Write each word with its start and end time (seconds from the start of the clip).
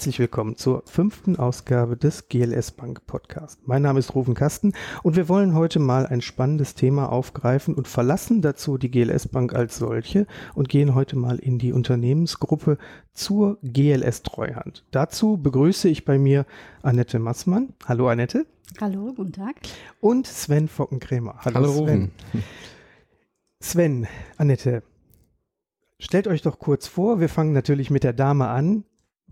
Herzlich 0.00 0.18
willkommen 0.18 0.56
zur 0.56 0.82
fünften 0.86 1.36
Ausgabe 1.36 1.94
des 1.94 2.30
GLS 2.30 2.70
Bank 2.70 3.04
Podcast. 3.06 3.60
Mein 3.66 3.82
Name 3.82 3.98
ist 3.98 4.14
Rufen 4.14 4.32
Kasten 4.32 4.72
und 5.02 5.14
wir 5.14 5.28
wollen 5.28 5.52
heute 5.52 5.78
mal 5.78 6.06
ein 6.06 6.22
spannendes 6.22 6.74
Thema 6.74 7.12
aufgreifen 7.12 7.74
und 7.74 7.86
verlassen 7.86 8.40
dazu 8.40 8.78
die 8.78 8.90
GLS 8.90 9.28
Bank 9.28 9.54
als 9.54 9.76
solche 9.76 10.26
und 10.54 10.70
gehen 10.70 10.94
heute 10.94 11.16
mal 11.16 11.38
in 11.38 11.58
die 11.58 11.74
Unternehmensgruppe 11.74 12.78
zur 13.12 13.58
GLS 13.62 14.22
Treuhand. 14.22 14.86
Dazu 14.90 15.36
begrüße 15.36 15.90
ich 15.90 16.06
bei 16.06 16.16
mir 16.18 16.46
Annette 16.80 17.18
Massmann. 17.18 17.74
Hallo 17.84 18.08
Annette. 18.08 18.46
Hallo, 18.80 19.12
guten 19.14 19.32
Tag. 19.32 19.56
Und 20.00 20.26
Sven 20.26 20.68
Fockenkrämer. 20.68 21.40
Hallo, 21.44 21.56
Hallo 21.56 21.84
Sven. 21.84 22.10
Sven, 23.60 24.06
Annette, 24.38 24.82
stellt 25.98 26.26
euch 26.26 26.40
doch 26.40 26.58
kurz 26.58 26.86
vor. 26.86 27.20
Wir 27.20 27.28
fangen 27.28 27.52
natürlich 27.52 27.90
mit 27.90 28.02
der 28.02 28.14
Dame 28.14 28.48
an. 28.48 28.84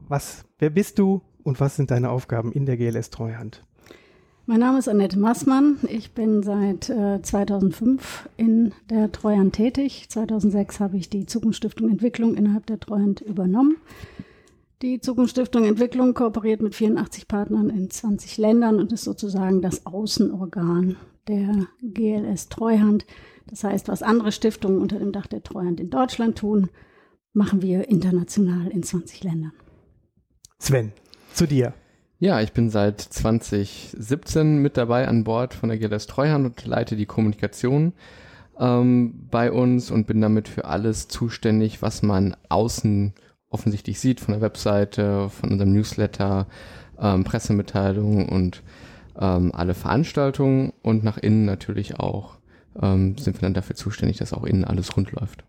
Was, 0.07 0.45
wer 0.59 0.71
bist 0.71 0.99
du 0.99 1.23
und 1.43 1.61
was 1.61 1.77
sind 1.77 1.91
deine 1.91 2.11
Aufgaben 2.11 2.53
in 2.53 2.67
der 2.67 2.77
GLS 2.77 3.11
Treuhand? 3.11 3.65
Mein 4.47 4.61
Name 4.61 4.79
ist 4.79 4.89
Annette 4.89 5.19
Massmann. 5.19 5.77
Ich 5.89 6.13
bin 6.13 6.43
seit 6.43 6.89
äh, 6.89 7.21
2005 7.21 8.31
in 8.39 8.73
der 8.89 9.13
Treuhand 9.13 9.55
tätig. 9.55 10.07
2006 10.09 10.81
habe 10.81 10.97
ich 10.97 11.11
die 11.11 11.27
Zukunftsstiftung 11.27 11.91
Entwicklung 11.91 12.35
innerhalb 12.35 12.65
der 12.65 12.81
Treuhand 12.81 13.21
übernommen. 13.21 13.77
Die 14.81 15.01
Zukunftsstiftung 15.01 15.65
Entwicklung 15.65 16.15
kooperiert 16.15 16.63
mit 16.63 16.75
84 16.75 17.29
Partnern 17.29 17.69
in 17.69 17.91
20 17.91 18.39
Ländern 18.39 18.79
und 18.79 18.91
ist 18.91 19.05
sozusagen 19.05 19.61
das 19.61 19.85
Außenorgan 19.85 20.97
der 21.27 21.67
GLS 21.83 22.49
Treuhand. 22.49 23.05
Das 23.49 23.65
heißt, 23.65 23.89
was 23.89 24.03
andere 24.03 24.33
Stiftungen 24.33 24.81
unter 24.81 24.99
dem 24.99 25.13
Dach 25.13 25.27
der 25.27 25.43
Treuhand 25.43 25.79
in 25.79 25.91
Deutschland 25.91 26.39
tun, 26.39 26.71
machen 27.33 27.61
wir 27.61 27.89
international 27.89 28.69
in 28.69 28.83
20 28.83 29.25
Ländern. 29.25 29.53
Sven, 30.59 30.93
zu 31.33 31.47
dir. 31.47 31.73
Ja, 32.19 32.41
ich 32.41 32.53
bin 32.53 32.69
seit 32.69 33.01
2017 33.01 34.59
mit 34.59 34.77
dabei 34.77 35.07
an 35.07 35.23
Bord 35.23 35.55
von 35.55 35.69
der 35.69 35.79
GLS 35.79 36.09
Treuhand 36.09 36.47
und 36.47 36.67
leite 36.67 36.97
die 36.97 37.07
Kommunikation 37.07 37.93
ähm, 38.59 39.29
bei 39.31 39.53
uns 39.53 39.91
und 39.91 40.07
bin 40.09 40.21
damit 40.21 40.49
für 40.49 40.65
alles 40.65 41.07
zuständig, 41.07 41.81
was 41.81 42.03
man 42.03 42.37
außen 42.49 43.15
offensichtlich 43.51 44.01
sieht, 44.01 44.21
von 44.21 44.33
der 44.33 44.41
Webseite, 44.41 45.29
von 45.31 45.53
unserem 45.53 45.73
Newsletter, 45.73 46.49
ähm, 47.01 47.23
Pressemitteilungen 47.23 48.29
und 48.29 48.63
ähm, 49.19 49.53
alle 49.55 49.75
Veranstaltungen 49.75 50.73
und 50.83 51.05
nach 51.05 51.19
innen 51.19 51.45
natürlich 51.45 52.01
auch 52.01 52.39
ähm, 52.83 53.17
sind 53.17 53.37
wir 53.37 53.43
dann 53.43 53.55
dafür 53.55 53.77
zuständig, 53.77 54.19
dass 54.19 54.33
auch 54.33 54.45
innen 54.45 54.65
alles 54.65 54.97
rund 54.97 55.13
läuft. 55.13 55.45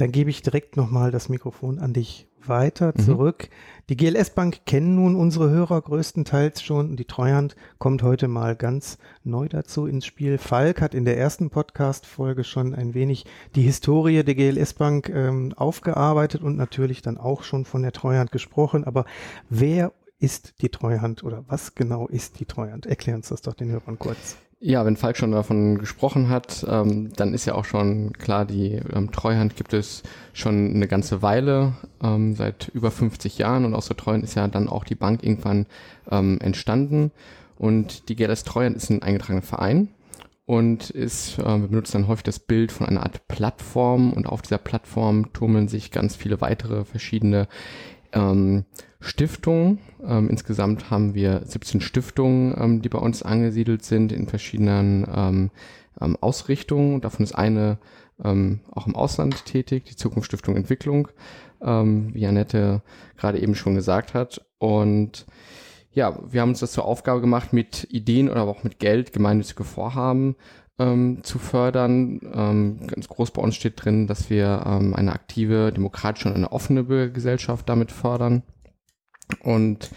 Dann 0.00 0.12
gebe 0.12 0.30
ich 0.30 0.40
direkt 0.40 0.76
nochmal 0.76 1.10
das 1.10 1.28
Mikrofon 1.28 1.78
an 1.78 1.92
dich 1.92 2.26
weiter 2.46 2.94
mhm. 2.96 3.02
zurück. 3.02 3.48
Mhm. 3.50 3.84
Die 3.90 3.96
GLS 3.96 4.30
Bank 4.30 4.64
kennen 4.64 4.94
nun 4.94 5.14
unsere 5.14 5.50
Hörer 5.50 5.80
größtenteils 5.82 6.62
schon. 6.62 6.96
Die 6.96 7.04
Treuhand 7.04 7.54
kommt 7.78 8.02
heute 8.02 8.26
mal 8.26 8.56
ganz 8.56 8.96
neu 9.24 9.48
dazu 9.48 9.86
ins 9.86 10.06
Spiel. 10.06 10.38
Falk 10.38 10.80
hat 10.80 10.94
in 10.94 11.04
der 11.04 11.18
ersten 11.18 11.50
Podcast-Folge 11.50 12.44
schon 12.44 12.74
ein 12.74 12.94
wenig 12.94 13.26
die 13.54 13.62
Historie 13.62 14.22
der 14.22 14.34
GLS 14.34 14.72
Bank 14.72 15.10
ähm, 15.10 15.52
aufgearbeitet 15.54 16.40
und 16.40 16.56
natürlich 16.56 17.02
dann 17.02 17.18
auch 17.18 17.42
schon 17.42 17.66
von 17.66 17.82
der 17.82 17.92
Treuhand 17.92 18.32
gesprochen. 18.32 18.84
Aber 18.84 19.04
wer 19.50 19.92
ist 20.18 20.62
die 20.62 20.70
Treuhand 20.70 21.24
oder 21.24 21.44
was 21.48 21.74
genau 21.74 22.08
ist 22.08 22.40
die 22.40 22.46
Treuhand? 22.46 22.86
Erklär 22.86 23.16
uns 23.16 23.28
das 23.28 23.42
doch 23.42 23.54
den 23.54 23.70
Hörern 23.70 23.98
kurz. 23.98 24.38
Ja, 24.62 24.84
wenn 24.84 24.96
Falk 24.96 25.16
schon 25.16 25.32
davon 25.32 25.78
gesprochen 25.78 26.28
hat, 26.28 26.66
ähm, 26.68 27.10
dann 27.16 27.32
ist 27.32 27.46
ja 27.46 27.54
auch 27.54 27.64
schon 27.64 28.12
klar, 28.12 28.44
die 28.44 28.78
ähm, 28.92 29.10
Treuhand 29.10 29.56
gibt 29.56 29.72
es 29.72 30.02
schon 30.34 30.74
eine 30.74 30.86
ganze 30.86 31.22
Weile, 31.22 31.72
ähm, 32.02 32.34
seit 32.34 32.68
über 32.68 32.90
50 32.90 33.38
Jahren. 33.38 33.64
Und 33.64 33.74
aus 33.74 33.88
der 33.88 33.96
Treuhand 33.96 34.22
ist 34.22 34.34
ja 34.34 34.46
dann 34.48 34.68
auch 34.68 34.84
die 34.84 34.94
Bank 34.94 35.22
irgendwann 35.22 35.64
ähm, 36.10 36.38
entstanden. 36.42 37.10
Und 37.56 38.10
die 38.10 38.16
GLS 38.16 38.44
Treuhand 38.44 38.76
ist 38.76 38.90
ein 38.90 39.02
eingetragener 39.02 39.40
Verein 39.40 39.88
und 40.44 40.90
ist, 40.90 41.38
äh, 41.38 41.44
wir 41.44 41.68
benutzen 41.68 42.02
dann 42.02 42.08
häufig 42.08 42.24
das 42.24 42.38
Bild 42.38 42.70
von 42.70 42.86
einer 42.86 43.02
Art 43.02 43.28
Plattform. 43.28 44.12
Und 44.12 44.26
auf 44.26 44.42
dieser 44.42 44.58
Plattform 44.58 45.32
tummeln 45.32 45.68
sich 45.68 45.90
ganz 45.90 46.16
viele 46.16 46.42
weitere 46.42 46.84
verschiedene 46.84 47.48
ähm, 48.12 48.64
Stiftungen. 49.00 49.78
Ähm, 50.06 50.28
insgesamt 50.28 50.90
haben 50.90 51.14
wir 51.14 51.42
17 51.44 51.80
Stiftungen, 51.80 52.54
ähm, 52.58 52.82
die 52.82 52.88
bei 52.88 52.98
uns 52.98 53.22
angesiedelt 53.22 53.84
sind 53.84 54.12
in 54.12 54.26
verschiedenen 54.26 55.06
ähm, 55.14 55.50
ähm, 56.00 56.16
Ausrichtungen. 56.20 57.00
Davon 57.00 57.24
ist 57.24 57.34
eine 57.34 57.78
ähm, 58.22 58.60
auch 58.70 58.86
im 58.86 58.94
Ausland 58.94 59.44
tätig, 59.46 59.84
die 59.84 59.96
Zukunftsstiftung 59.96 60.56
Entwicklung, 60.56 61.08
ähm, 61.62 62.14
wie 62.14 62.26
Annette 62.26 62.82
gerade 63.16 63.40
eben 63.40 63.54
schon 63.54 63.74
gesagt 63.74 64.14
hat. 64.14 64.44
Und 64.58 65.26
ja, 65.92 66.18
wir 66.30 66.42
haben 66.42 66.50
uns 66.50 66.60
das 66.60 66.72
zur 66.72 66.84
Aufgabe 66.84 67.20
gemacht, 67.20 67.52
mit 67.52 67.88
Ideen 67.90 68.28
oder 68.28 68.42
auch 68.42 68.62
mit 68.62 68.78
Geld 68.78 69.12
gemeinnützige 69.12 69.64
Vorhaben 69.64 70.36
ähm, 70.80 71.18
zu 71.22 71.38
fördern. 71.38 72.20
Ähm, 72.34 72.86
ganz 72.86 73.08
groß 73.08 73.30
bei 73.32 73.42
uns 73.42 73.54
steht 73.54 73.84
drin, 73.84 74.06
dass 74.06 74.30
wir 74.30 74.64
ähm, 74.66 74.94
eine 74.94 75.12
aktive, 75.12 75.72
demokratische 75.72 76.28
und 76.28 76.34
eine 76.34 76.50
offene 76.52 76.84
Bürgergesellschaft 76.84 77.68
damit 77.68 77.92
fördern. 77.92 78.42
Und 79.42 79.90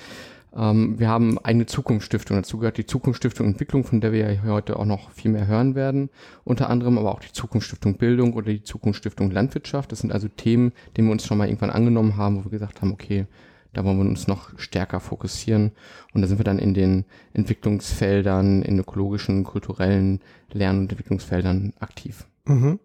ähm, 0.56 1.00
wir 1.00 1.08
haben 1.08 1.40
eine 1.40 1.66
Zukunftsstiftung. 1.66 2.38
Dazu 2.38 2.58
gehört 2.60 2.78
die 2.78 2.86
Zukunftsstiftung 2.86 3.48
Entwicklung, 3.48 3.86
von 3.86 4.02
der 4.02 4.12
wir 4.12 4.32
ja 4.32 4.44
heute 4.44 4.78
auch 4.78 4.86
noch 4.86 5.10
viel 5.12 5.32
mehr 5.32 5.48
hören 5.48 5.74
werden. 5.74 6.10
Unter 6.44 6.70
anderem 6.70 6.98
aber 6.98 7.14
auch 7.14 7.22
die 7.22 7.32
Zukunftsstiftung 7.32 7.98
Bildung 7.98 8.34
oder 8.34 8.52
die 8.52 8.64
Zukunftsstiftung 8.64 9.32
Landwirtschaft. 9.32 9.92
Das 9.92 10.00
sind 10.00 10.12
also 10.12 10.28
Themen, 10.28 10.74
denen 10.96 11.08
wir 11.08 11.14
uns 11.14 11.26
schon 11.26 11.38
mal 11.38 11.48
irgendwann 11.48 11.72
angenommen 11.72 12.18
haben, 12.18 12.38
wo 12.38 12.44
wir 12.44 12.52
gesagt 12.52 12.82
haben, 12.82 12.92
okay, 12.92 13.26
da 13.74 13.84
wollen 13.84 13.98
wir 13.98 14.10
uns 14.10 14.28
noch 14.28 14.58
stärker 14.60 15.00
fokussieren. 15.00 15.72
Und 16.14 16.22
da 16.22 16.28
sind 16.28 16.38
wir 16.38 16.46
dann 16.46 16.60
in 16.60 16.74
den 16.74 17.06
Entwicklungsfeldern, 17.34 18.62
in 18.62 18.80
ökologischen, 18.80 19.44
kulturellen 19.44 20.22
Lern- 20.52 20.80
und 20.80 20.92
Entwicklungsfeldern 20.92 21.74
aktiv. 21.80 22.28
Mhm. 22.46 22.80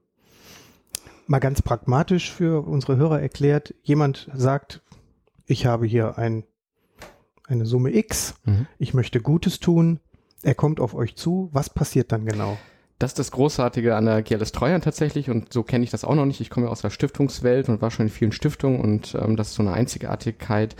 Mal 1.26 1.40
ganz 1.40 1.60
pragmatisch 1.60 2.32
für 2.32 2.66
unsere 2.66 2.96
Hörer 2.96 3.20
erklärt, 3.20 3.74
jemand 3.82 4.30
sagt, 4.32 4.82
ich 5.44 5.66
habe 5.66 5.86
hier 5.86 6.16
ein, 6.16 6.44
eine 7.46 7.66
Summe 7.66 7.94
X, 7.94 8.34
mhm. 8.44 8.66
ich 8.78 8.94
möchte 8.94 9.20
Gutes 9.20 9.60
tun, 9.60 10.00
er 10.42 10.54
kommt 10.54 10.80
auf 10.80 10.94
euch 10.94 11.16
zu, 11.16 11.50
was 11.52 11.68
passiert 11.68 12.12
dann 12.12 12.24
genau? 12.24 12.56
Das 12.98 13.12
ist 13.12 13.18
das 13.20 13.30
Großartige 13.30 13.94
an 13.94 14.06
der 14.06 14.22
GLS 14.22 14.50
Treuhand 14.50 14.82
tatsächlich 14.82 15.30
und 15.30 15.52
so 15.52 15.62
kenne 15.62 15.84
ich 15.84 15.90
das 15.90 16.04
auch 16.04 16.16
noch 16.16 16.24
nicht. 16.24 16.40
Ich 16.40 16.50
komme 16.50 16.66
ja 16.66 16.72
aus 16.72 16.80
der 16.80 16.90
Stiftungswelt 16.90 17.68
und 17.68 17.80
war 17.80 17.92
schon 17.92 18.06
in 18.06 18.12
vielen 18.12 18.32
Stiftungen 18.32 18.80
und 18.80 19.14
ähm, 19.14 19.36
das 19.36 19.48
ist 19.48 19.54
so 19.54 19.62
eine 19.62 19.72
Einzigartigkeit 19.72 20.74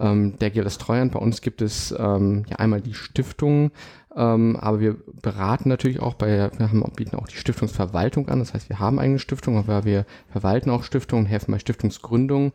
ähm, 0.00 0.36
der 0.40 0.50
GLS 0.50 0.78
Treuhand. 0.78 1.12
Bei 1.12 1.20
uns 1.20 1.40
gibt 1.40 1.62
es 1.62 1.94
ähm, 1.96 2.44
ja 2.48 2.56
einmal 2.56 2.80
die 2.80 2.94
Stiftung, 2.94 3.70
ähm, 4.16 4.56
aber 4.56 4.80
wir 4.80 4.96
beraten 5.22 5.68
natürlich 5.68 6.00
auch 6.00 6.14
bei, 6.14 6.50
wir 6.56 6.68
haben, 6.68 6.82
bieten 6.96 7.14
auch 7.14 7.28
die 7.28 7.36
Stiftungsverwaltung 7.36 8.28
an. 8.28 8.40
Das 8.40 8.54
heißt, 8.54 8.68
wir 8.68 8.80
haben 8.80 8.98
eigene 8.98 9.20
Stiftungen, 9.20 9.60
aber 9.60 9.84
wir 9.84 10.04
verwalten 10.32 10.68
auch 10.68 10.82
Stiftungen, 10.82 11.26
helfen 11.26 11.52
bei 11.52 11.60
Stiftungsgründungen 11.60 12.52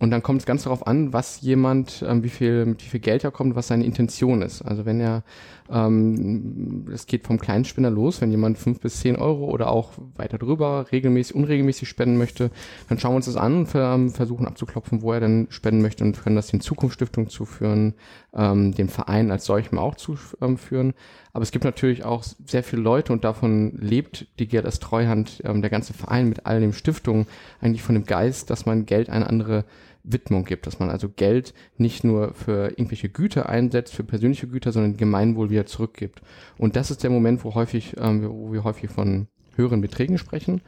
und 0.00 0.12
dann 0.12 0.22
kommt 0.22 0.40
es 0.40 0.46
ganz 0.46 0.62
darauf 0.62 0.86
an, 0.86 1.12
was 1.12 1.40
jemand, 1.40 2.04
ähm, 2.06 2.22
wie 2.22 2.28
viel, 2.28 2.66
mit 2.66 2.84
wie 2.84 2.88
viel 2.88 3.00
Geld 3.00 3.24
er 3.24 3.32
kommt, 3.32 3.56
was 3.56 3.66
seine 3.66 3.84
Intention 3.84 4.42
ist. 4.42 4.62
Also 4.62 4.86
wenn 4.86 5.00
er, 5.00 5.24
ähm, 5.68 6.86
es 6.92 7.06
geht 7.06 7.26
vom 7.26 7.40
Kleinspender 7.40 7.90
los, 7.90 8.20
wenn 8.20 8.30
jemand 8.30 8.58
fünf 8.58 8.78
bis 8.78 9.00
zehn 9.00 9.16
Euro 9.16 9.46
oder 9.46 9.70
auch 9.70 9.90
weiter 10.14 10.38
drüber 10.38 10.86
regelmäßig, 10.92 11.34
unregelmäßig 11.34 11.88
spenden 11.88 12.16
möchte, 12.16 12.52
dann 12.88 13.00
schauen 13.00 13.12
wir 13.12 13.16
uns 13.16 13.26
das 13.26 13.36
an 13.36 13.58
und 13.58 13.70
ähm, 13.74 14.10
versuchen 14.10 14.46
abzuklopfen, 14.46 15.02
wo 15.02 15.12
er 15.12 15.18
denn 15.18 15.48
spenden 15.50 15.82
möchte 15.82 16.04
und 16.04 16.22
können 16.22 16.36
das 16.36 16.46
den 16.46 16.60
Zukunftsstiftung 16.60 17.28
zuführen, 17.28 17.94
ähm, 18.34 18.72
den 18.72 18.88
Verein 18.88 19.32
als 19.32 19.46
solchem 19.46 19.78
auch 19.78 19.96
zuführen. 19.96 20.94
Aber 21.32 21.42
es 21.42 21.50
gibt 21.50 21.64
natürlich 21.64 22.04
auch 22.04 22.24
sehr 22.46 22.62
viele 22.62 22.82
Leute 22.82 23.12
und 23.12 23.24
davon 23.24 23.76
lebt 23.78 24.26
die 24.38 24.46
GLS 24.46 24.78
Treuhand, 24.78 25.42
ähm, 25.44 25.60
der 25.60 25.70
ganze 25.70 25.92
Verein 25.92 26.28
mit 26.28 26.46
all 26.46 26.60
den 26.60 26.72
Stiftungen 26.72 27.26
eigentlich 27.60 27.82
von 27.82 27.96
dem 27.96 28.04
Geist, 28.04 28.50
dass 28.50 28.64
man 28.64 28.86
Geld 28.86 29.10
an 29.10 29.24
andere 29.24 29.64
Widmung 30.12 30.44
gibt, 30.44 30.66
dass 30.66 30.78
man 30.78 30.90
also 30.90 31.08
Geld 31.08 31.54
nicht 31.76 32.04
nur 32.04 32.34
für 32.34 32.70
irgendwelche 32.70 33.08
Güter 33.08 33.48
einsetzt, 33.48 33.94
für 33.94 34.04
persönliche 34.04 34.48
Güter, 34.48 34.72
sondern 34.72 34.96
Gemeinwohl 34.96 35.50
wieder 35.50 35.66
zurückgibt. 35.66 36.22
Und 36.56 36.76
das 36.76 36.90
ist 36.90 37.02
der 37.02 37.10
Moment, 37.10 37.44
wo 37.44 37.54
häufig, 37.54 37.96
ähm, 37.98 38.28
wo 38.28 38.52
wir 38.52 38.64
häufig 38.64 38.90
von 38.90 39.28
höheren 39.54 39.80
Beträgen 39.80 40.18
sprechen. 40.18 40.62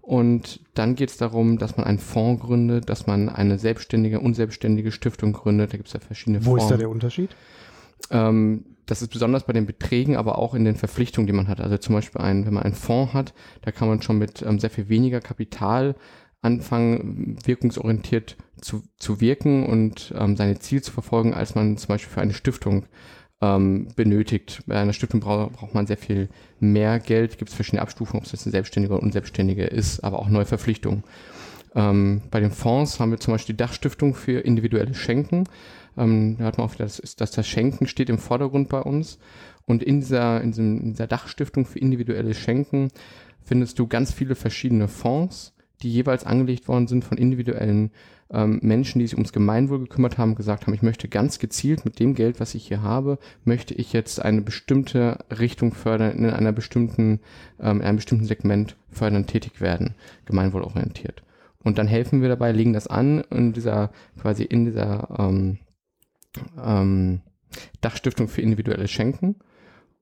Und 0.00 0.60
dann 0.74 0.94
geht 0.94 1.10
es 1.10 1.16
darum, 1.16 1.58
dass 1.58 1.76
man 1.76 1.84
einen 1.84 1.98
Fonds 1.98 2.42
gründet, 2.42 2.88
dass 2.88 3.08
man 3.08 3.28
eine 3.28 3.58
selbstständige, 3.58 4.20
unselbstständige 4.20 4.92
Stiftung 4.92 5.32
gründet. 5.32 5.72
Da 5.72 5.76
gibt 5.76 5.88
es 5.88 5.94
ja 5.94 6.00
verschiedene 6.00 6.44
Wo 6.46 6.50
Fonds. 6.50 6.62
Wo 6.62 6.66
ist 6.66 6.70
da 6.70 6.76
der 6.76 6.90
Unterschied? 6.90 7.30
Ähm, 8.10 8.64
das 8.86 9.02
ist 9.02 9.08
besonders 9.08 9.44
bei 9.44 9.52
den 9.52 9.66
Beträgen, 9.66 10.16
aber 10.16 10.38
auch 10.38 10.54
in 10.54 10.64
den 10.64 10.76
Verpflichtungen, 10.76 11.26
die 11.26 11.32
man 11.32 11.48
hat. 11.48 11.60
Also 11.60 11.76
zum 11.78 11.96
Beispiel 11.96 12.20
ein, 12.20 12.46
wenn 12.46 12.54
man 12.54 12.62
einen 12.62 12.74
Fonds 12.74 13.14
hat, 13.14 13.34
da 13.62 13.72
kann 13.72 13.88
man 13.88 14.00
schon 14.00 14.18
mit 14.18 14.42
ähm, 14.42 14.60
sehr 14.60 14.70
viel 14.70 14.88
weniger 14.88 15.20
Kapital 15.20 15.96
anfangen, 16.46 17.36
wirkungsorientiert 17.44 18.36
zu, 18.60 18.82
zu 18.98 19.20
wirken 19.20 19.66
und 19.66 20.14
ähm, 20.16 20.36
seine 20.36 20.58
Ziele 20.58 20.82
zu 20.82 20.92
verfolgen, 20.92 21.34
als 21.34 21.54
man 21.54 21.76
zum 21.76 21.88
Beispiel 21.88 22.12
für 22.12 22.20
eine 22.20 22.32
Stiftung 22.32 22.86
ähm, 23.40 23.88
benötigt. 23.96 24.62
Bei 24.66 24.80
einer 24.80 24.92
Stiftung 24.92 25.20
braucht, 25.20 25.52
braucht 25.52 25.74
man 25.74 25.86
sehr 25.86 25.98
viel 25.98 26.28
mehr 26.58 26.98
Geld, 26.98 27.38
gibt 27.38 27.50
es 27.50 27.54
verschiedene 27.54 27.82
Abstufungen, 27.82 28.20
ob 28.20 28.26
es 28.26 28.32
jetzt 28.32 28.46
eine 28.46 28.52
selbstständige 28.52 28.94
oder 28.94 29.02
unselbstständige 29.02 29.64
ist, 29.64 30.00
aber 30.04 30.18
auch 30.18 30.28
neue 30.28 30.46
Verpflichtungen. 30.46 31.04
Ähm, 31.74 32.22
bei 32.30 32.40
den 32.40 32.50
Fonds 32.50 32.98
haben 32.98 33.10
wir 33.10 33.20
zum 33.20 33.34
Beispiel 33.34 33.54
die 33.54 33.58
Dachstiftung 33.58 34.14
für 34.14 34.40
individuelle 34.40 34.94
Schenken. 34.94 35.44
Ähm, 35.98 36.36
da 36.38 36.44
hat 36.44 36.58
man 36.58 36.66
auch 36.66 36.74
wieder, 36.74 36.84
das, 36.84 36.98
ist, 36.98 37.20
dass 37.20 37.30
das 37.30 37.46
Schenken 37.46 37.86
steht 37.86 38.08
im 38.08 38.18
Vordergrund 38.18 38.68
bei 38.68 38.80
uns. 38.80 39.18
Und 39.66 39.82
in 39.82 40.00
dieser, 40.00 40.40
in, 40.40 40.52
diesem, 40.52 40.80
in 40.80 40.90
dieser 40.92 41.06
Dachstiftung 41.06 41.66
für 41.66 41.78
individuelle 41.78 42.34
Schenken 42.34 42.88
findest 43.42 43.78
du 43.78 43.86
ganz 43.86 44.12
viele 44.12 44.34
verschiedene 44.34 44.88
Fonds, 44.88 45.52
die 45.82 45.92
jeweils 45.92 46.24
angelegt 46.24 46.68
worden 46.68 46.86
sind 46.86 47.04
von 47.04 47.18
individuellen 47.18 47.90
ähm, 48.30 48.58
Menschen, 48.62 48.98
die 48.98 49.06
sich 49.06 49.14
ums 49.14 49.32
Gemeinwohl 49.32 49.80
gekümmert 49.80 50.18
haben, 50.18 50.34
gesagt 50.34 50.66
haben, 50.66 50.74
ich 50.74 50.82
möchte 50.82 51.08
ganz 51.08 51.38
gezielt 51.38 51.84
mit 51.84 52.00
dem 52.00 52.14
Geld, 52.14 52.40
was 52.40 52.54
ich 52.54 52.66
hier 52.66 52.82
habe, 52.82 53.18
möchte 53.44 53.74
ich 53.74 53.92
jetzt 53.92 54.20
eine 54.20 54.42
bestimmte 54.42 55.24
Richtung 55.38 55.72
fördern, 55.72 56.12
in 56.12 56.30
einer 56.30 56.52
bestimmten, 56.52 57.20
ähm, 57.60 57.80
in 57.80 57.86
einem 57.86 57.96
bestimmten 57.96 58.24
Segment 58.24 58.76
fördern 58.90 59.26
tätig 59.26 59.60
werden, 59.60 59.94
gemeinwohlorientiert. 60.24 61.22
Und 61.62 61.78
dann 61.78 61.86
helfen 61.86 62.22
wir 62.22 62.28
dabei, 62.28 62.52
legen 62.52 62.72
das 62.72 62.86
an 62.86 63.20
in 63.30 63.52
dieser, 63.52 63.90
quasi 64.20 64.44
in 64.44 64.64
dieser 64.64 65.08
ähm, 65.18 65.58
ähm, 66.62 67.20
Dachstiftung 67.80 68.28
für 68.28 68.42
individuelle 68.42 68.88
Schenken 68.88 69.36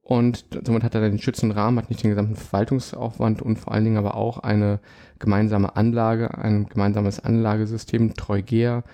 und 0.04 0.44
somit 0.64 0.84
hat 0.84 0.94
er 0.94 1.00
den 1.00 1.18
schützenden 1.18 1.58
Rahmen, 1.58 1.78
hat 1.78 1.88
nicht 1.88 2.02
den 2.02 2.10
gesamten 2.10 2.36
Verwaltungsaufwand 2.36 3.40
und 3.40 3.58
vor 3.58 3.72
allen 3.72 3.84
Dingen 3.84 3.96
aber 3.96 4.16
auch 4.16 4.38
eine 4.38 4.78
gemeinsame 5.18 5.76
Anlage, 5.76 6.36
ein 6.36 6.66
gemeinsames 6.66 7.20
Anlagesystem, 7.20 8.14
Treugea, 8.14 8.84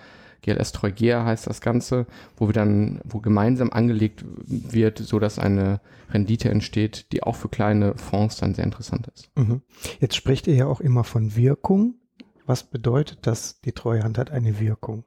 GLS 0.43 0.73
Treugea 0.73 1.25
heißt 1.25 1.47
das 1.47 1.61
Ganze, 1.61 2.07
wo 2.37 2.49
wir 2.49 2.53
dann, 2.53 3.01
wo 3.05 3.19
gemeinsam 3.21 3.71
angelegt 3.71 4.25
wird, 4.47 4.99
so 4.99 5.19
dass 5.19 5.39
eine 5.39 5.81
Rendite 6.11 6.49
entsteht, 6.49 7.13
die 7.13 7.23
auch 7.23 7.37
für 7.37 7.49
kleine 7.49 7.95
Fonds 7.97 8.37
dann 8.37 8.55
sehr 8.55 8.65
interessant 8.65 9.09
ist. 9.09 9.31
Mhm. 9.37 9.63
Jetzt 10.01 10.17
spricht 10.17 10.47
ihr 10.47 10.55
ja 10.55 10.67
auch 10.67 10.81
immer 10.81 11.05
von 11.05 11.37
Wirkung. 11.37 11.97
Was 12.47 12.65
bedeutet 12.65 13.19
das, 13.23 13.61
die 13.61 13.73
Treuhand 13.73 14.17
hat 14.17 14.31
eine 14.31 14.59
Wirkung? 14.61 15.05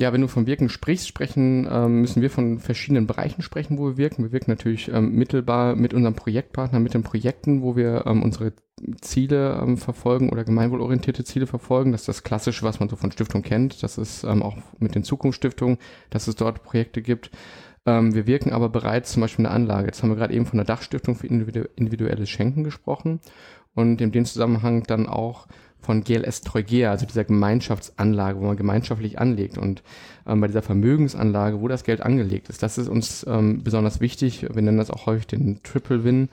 Ja, 0.00 0.14
wenn 0.14 0.22
du 0.22 0.28
von 0.28 0.46
Wirken 0.46 0.70
sprichst, 0.70 1.06
sprechen, 1.06 1.68
ähm, 1.70 2.00
müssen 2.00 2.22
wir 2.22 2.30
von 2.30 2.58
verschiedenen 2.58 3.06
Bereichen 3.06 3.42
sprechen, 3.42 3.76
wo 3.76 3.86
wir 3.86 3.96
wirken. 3.98 4.22
Wir 4.22 4.32
wirken 4.32 4.50
natürlich 4.50 4.90
ähm, 4.90 5.12
mittelbar 5.12 5.76
mit 5.76 5.92
unserem 5.92 6.14
Projektpartner, 6.14 6.80
mit 6.80 6.94
den 6.94 7.02
Projekten, 7.02 7.60
wo 7.60 7.76
wir 7.76 8.04
ähm, 8.06 8.22
unsere 8.22 8.54
Ziele 9.02 9.60
ähm, 9.62 9.76
verfolgen 9.76 10.30
oder 10.30 10.44
gemeinwohlorientierte 10.44 11.22
Ziele 11.24 11.46
verfolgen. 11.46 11.92
Das 11.92 12.00
ist 12.00 12.08
das 12.08 12.22
Klassische, 12.22 12.64
was 12.64 12.80
man 12.80 12.88
so 12.88 12.96
von 12.96 13.12
Stiftung 13.12 13.42
kennt. 13.42 13.82
Das 13.82 13.98
ist 13.98 14.24
ähm, 14.24 14.42
auch 14.42 14.56
mit 14.78 14.94
den 14.94 15.04
Zukunftsstiftungen, 15.04 15.76
dass 16.08 16.28
es 16.28 16.34
dort 16.34 16.62
Projekte 16.62 17.02
gibt. 17.02 17.30
Ähm, 17.84 18.14
wir 18.14 18.26
wirken 18.26 18.54
aber 18.54 18.70
bereits 18.70 19.12
zum 19.12 19.20
Beispiel 19.20 19.44
in 19.44 19.50
der 19.50 19.54
Anlage. 19.54 19.88
Jetzt 19.88 20.02
haben 20.02 20.08
wir 20.08 20.16
gerade 20.16 20.32
eben 20.32 20.46
von 20.46 20.56
der 20.56 20.64
Dachstiftung 20.66 21.14
für 21.14 21.26
individu 21.26 21.64
individuelles 21.76 22.30
Schenken 22.30 22.64
gesprochen 22.64 23.20
und 23.74 24.00
in 24.00 24.12
dem 24.12 24.24
Zusammenhang 24.24 24.82
dann 24.84 25.06
auch 25.06 25.46
von 25.80 26.04
GLS 26.04 26.42
Treugea, 26.42 26.90
also 26.90 27.06
dieser 27.06 27.24
Gemeinschaftsanlage, 27.24 28.40
wo 28.40 28.46
man 28.46 28.56
gemeinschaftlich 28.56 29.18
anlegt. 29.18 29.58
Und 29.58 29.82
ähm, 30.26 30.40
bei 30.40 30.46
dieser 30.46 30.62
Vermögensanlage, 30.62 31.60
wo 31.60 31.68
das 31.68 31.84
Geld 31.84 32.00
angelegt 32.00 32.48
ist, 32.48 32.62
das 32.62 32.78
ist 32.78 32.88
uns 32.88 33.26
ähm, 33.28 33.62
besonders 33.62 34.00
wichtig. 34.00 34.46
Wir 34.52 34.62
nennen 34.62 34.78
das 34.78 34.90
auch 34.90 35.06
häufig 35.06 35.26
den 35.26 35.62
Triple 35.62 36.04
Win. 36.04 36.28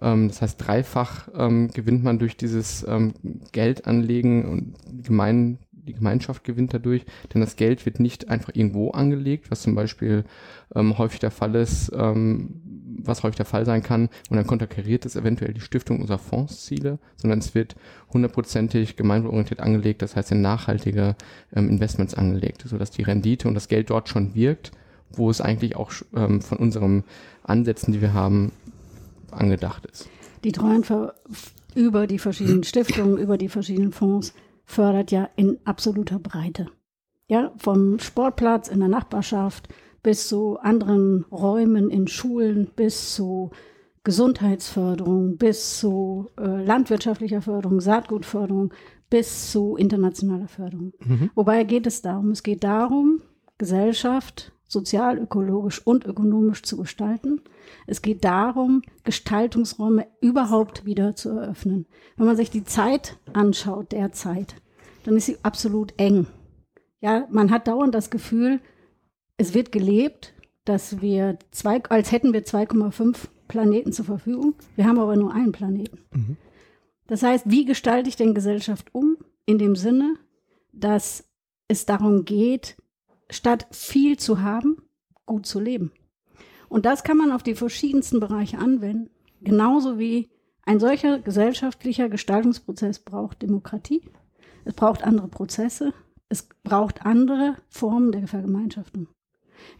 Ähm, 0.00 0.28
das 0.28 0.42
heißt, 0.42 0.64
dreifach 0.64 1.28
ähm, 1.34 1.70
gewinnt 1.72 2.04
man 2.04 2.18
durch 2.18 2.36
dieses 2.36 2.86
ähm, 2.88 3.14
Geldanlegen 3.52 4.44
und 4.44 4.74
gemein, 5.02 5.58
die 5.88 5.94
Gemeinschaft 5.94 6.44
gewinnt 6.44 6.74
dadurch, 6.74 7.04
denn 7.32 7.40
das 7.40 7.56
Geld 7.56 7.84
wird 7.86 7.98
nicht 7.98 8.28
einfach 8.28 8.50
irgendwo 8.54 8.90
angelegt, 8.90 9.50
was 9.50 9.62
zum 9.62 9.74
Beispiel 9.74 10.24
ähm, 10.74 10.98
häufig 10.98 11.18
der 11.18 11.30
Fall 11.30 11.54
ist, 11.54 11.90
ähm, 11.94 12.60
was 13.00 13.22
häufig 13.22 13.36
der 13.36 13.46
Fall 13.46 13.64
sein 13.64 13.82
kann, 13.82 14.08
und 14.28 14.36
dann 14.36 14.46
konterkariert 14.46 15.06
es 15.06 15.16
eventuell 15.16 15.54
die 15.54 15.60
Stiftung 15.60 16.00
unserer 16.00 16.18
Fondsziele, 16.18 16.98
sondern 17.16 17.38
es 17.38 17.54
wird 17.54 17.76
hundertprozentig 18.12 18.96
gemeinwohlorientiert 18.96 19.60
angelegt, 19.60 20.02
das 20.02 20.16
heißt 20.16 20.32
in 20.32 20.42
nachhaltige 20.42 21.16
ähm, 21.54 21.68
Investments 21.68 22.14
angelegt, 22.14 22.64
sodass 22.66 22.90
die 22.90 23.02
Rendite 23.02 23.48
und 23.48 23.54
das 23.54 23.68
Geld 23.68 23.90
dort 23.90 24.08
schon 24.08 24.34
wirkt, 24.34 24.72
wo 25.10 25.30
es 25.30 25.40
eigentlich 25.40 25.76
auch 25.76 25.92
ähm, 26.14 26.40
von 26.42 26.58
unseren 26.58 27.04
Ansätzen, 27.42 27.92
die 27.92 28.00
wir 28.00 28.12
haben, 28.12 28.52
angedacht 29.30 29.86
ist. 29.86 30.08
Die 30.44 30.52
Treuen 30.52 30.84
über 31.74 32.06
die 32.06 32.18
verschiedenen 32.18 32.64
Stiftungen, 32.64 33.18
über 33.18 33.38
die 33.38 33.48
verschiedenen 33.48 33.92
Fonds 33.92 34.34
fördert 34.68 35.10
ja 35.10 35.28
in 35.34 35.58
absoluter 35.64 36.18
Breite. 36.18 36.66
Ja, 37.26 37.52
vom 37.56 37.98
Sportplatz 37.98 38.68
in 38.68 38.80
der 38.80 38.88
Nachbarschaft 38.88 39.68
bis 40.02 40.28
zu 40.28 40.58
anderen 40.58 41.24
Räumen 41.32 41.90
in 41.90 42.06
Schulen, 42.06 42.70
bis 42.76 43.14
zu 43.14 43.50
Gesundheitsförderung, 44.04 45.36
bis 45.38 45.78
zu 45.78 46.28
äh, 46.38 46.64
landwirtschaftlicher 46.64 47.42
Förderung, 47.42 47.80
Saatgutförderung, 47.80 48.72
bis 49.10 49.50
zu 49.50 49.76
internationaler 49.76 50.48
Förderung. 50.48 50.92
Mhm. 51.00 51.30
Wobei 51.34 51.64
geht 51.64 51.86
es 51.86 52.02
darum, 52.02 52.30
es 52.30 52.42
geht 52.42 52.62
darum, 52.62 53.22
Gesellschaft 53.56 54.52
sozial, 54.68 55.18
ökologisch 55.18 55.84
und 55.84 56.06
ökonomisch 56.06 56.62
zu 56.62 56.76
gestalten. 56.76 57.40
Es 57.86 58.02
geht 58.02 58.24
darum, 58.24 58.82
Gestaltungsräume 59.02 60.06
überhaupt 60.20 60.84
wieder 60.84 61.16
zu 61.16 61.30
eröffnen. 61.30 61.86
Wenn 62.16 62.26
man 62.26 62.36
sich 62.36 62.50
die 62.50 62.64
Zeit 62.64 63.18
anschaut, 63.32 63.92
derzeit, 63.92 64.54
dann 65.04 65.16
ist 65.16 65.26
sie 65.26 65.38
absolut 65.42 65.94
eng. 65.96 66.26
Ja, 67.00 67.26
man 67.30 67.50
hat 67.50 67.66
dauernd 67.66 67.94
das 67.94 68.10
Gefühl, 68.10 68.60
es 69.38 69.54
wird 69.54 69.72
gelebt, 69.72 70.34
dass 70.64 71.00
wir 71.00 71.38
zwei, 71.50 71.82
als 71.84 72.12
hätten 72.12 72.32
wir 72.32 72.44
2,5 72.44 73.16
Planeten 73.46 73.92
zur 73.92 74.04
Verfügung. 74.04 74.54
Wir 74.76 74.86
haben 74.86 74.98
aber 74.98 75.16
nur 75.16 75.32
einen 75.32 75.52
Planeten. 75.52 75.98
Mhm. 76.12 76.36
Das 77.06 77.22
heißt, 77.22 77.48
wie 77.48 77.64
gestalte 77.64 78.08
ich 78.08 78.16
denn 78.16 78.34
Gesellschaft 78.34 78.88
um? 78.92 79.16
In 79.46 79.56
dem 79.56 79.76
Sinne, 79.76 80.16
dass 80.72 81.24
es 81.68 81.86
darum 81.86 82.26
geht, 82.26 82.76
statt 83.30 83.66
viel 83.70 84.18
zu 84.18 84.40
haben, 84.40 84.82
gut 85.26 85.46
zu 85.46 85.60
leben. 85.60 85.92
Und 86.68 86.84
das 86.86 87.02
kann 87.02 87.16
man 87.16 87.32
auf 87.32 87.42
die 87.42 87.54
verschiedensten 87.54 88.20
Bereiche 88.20 88.58
anwenden. 88.58 89.10
Genauso 89.40 89.98
wie 89.98 90.28
ein 90.62 90.80
solcher 90.80 91.18
gesellschaftlicher 91.18 92.08
Gestaltungsprozess 92.08 92.98
braucht 92.98 93.42
Demokratie. 93.42 94.02
Es 94.64 94.74
braucht 94.74 95.02
andere 95.02 95.28
Prozesse. 95.28 95.94
Es 96.28 96.48
braucht 96.62 97.06
andere 97.06 97.56
Formen 97.68 98.12
der 98.12 98.26
Vergemeinschaftung. 98.26 99.08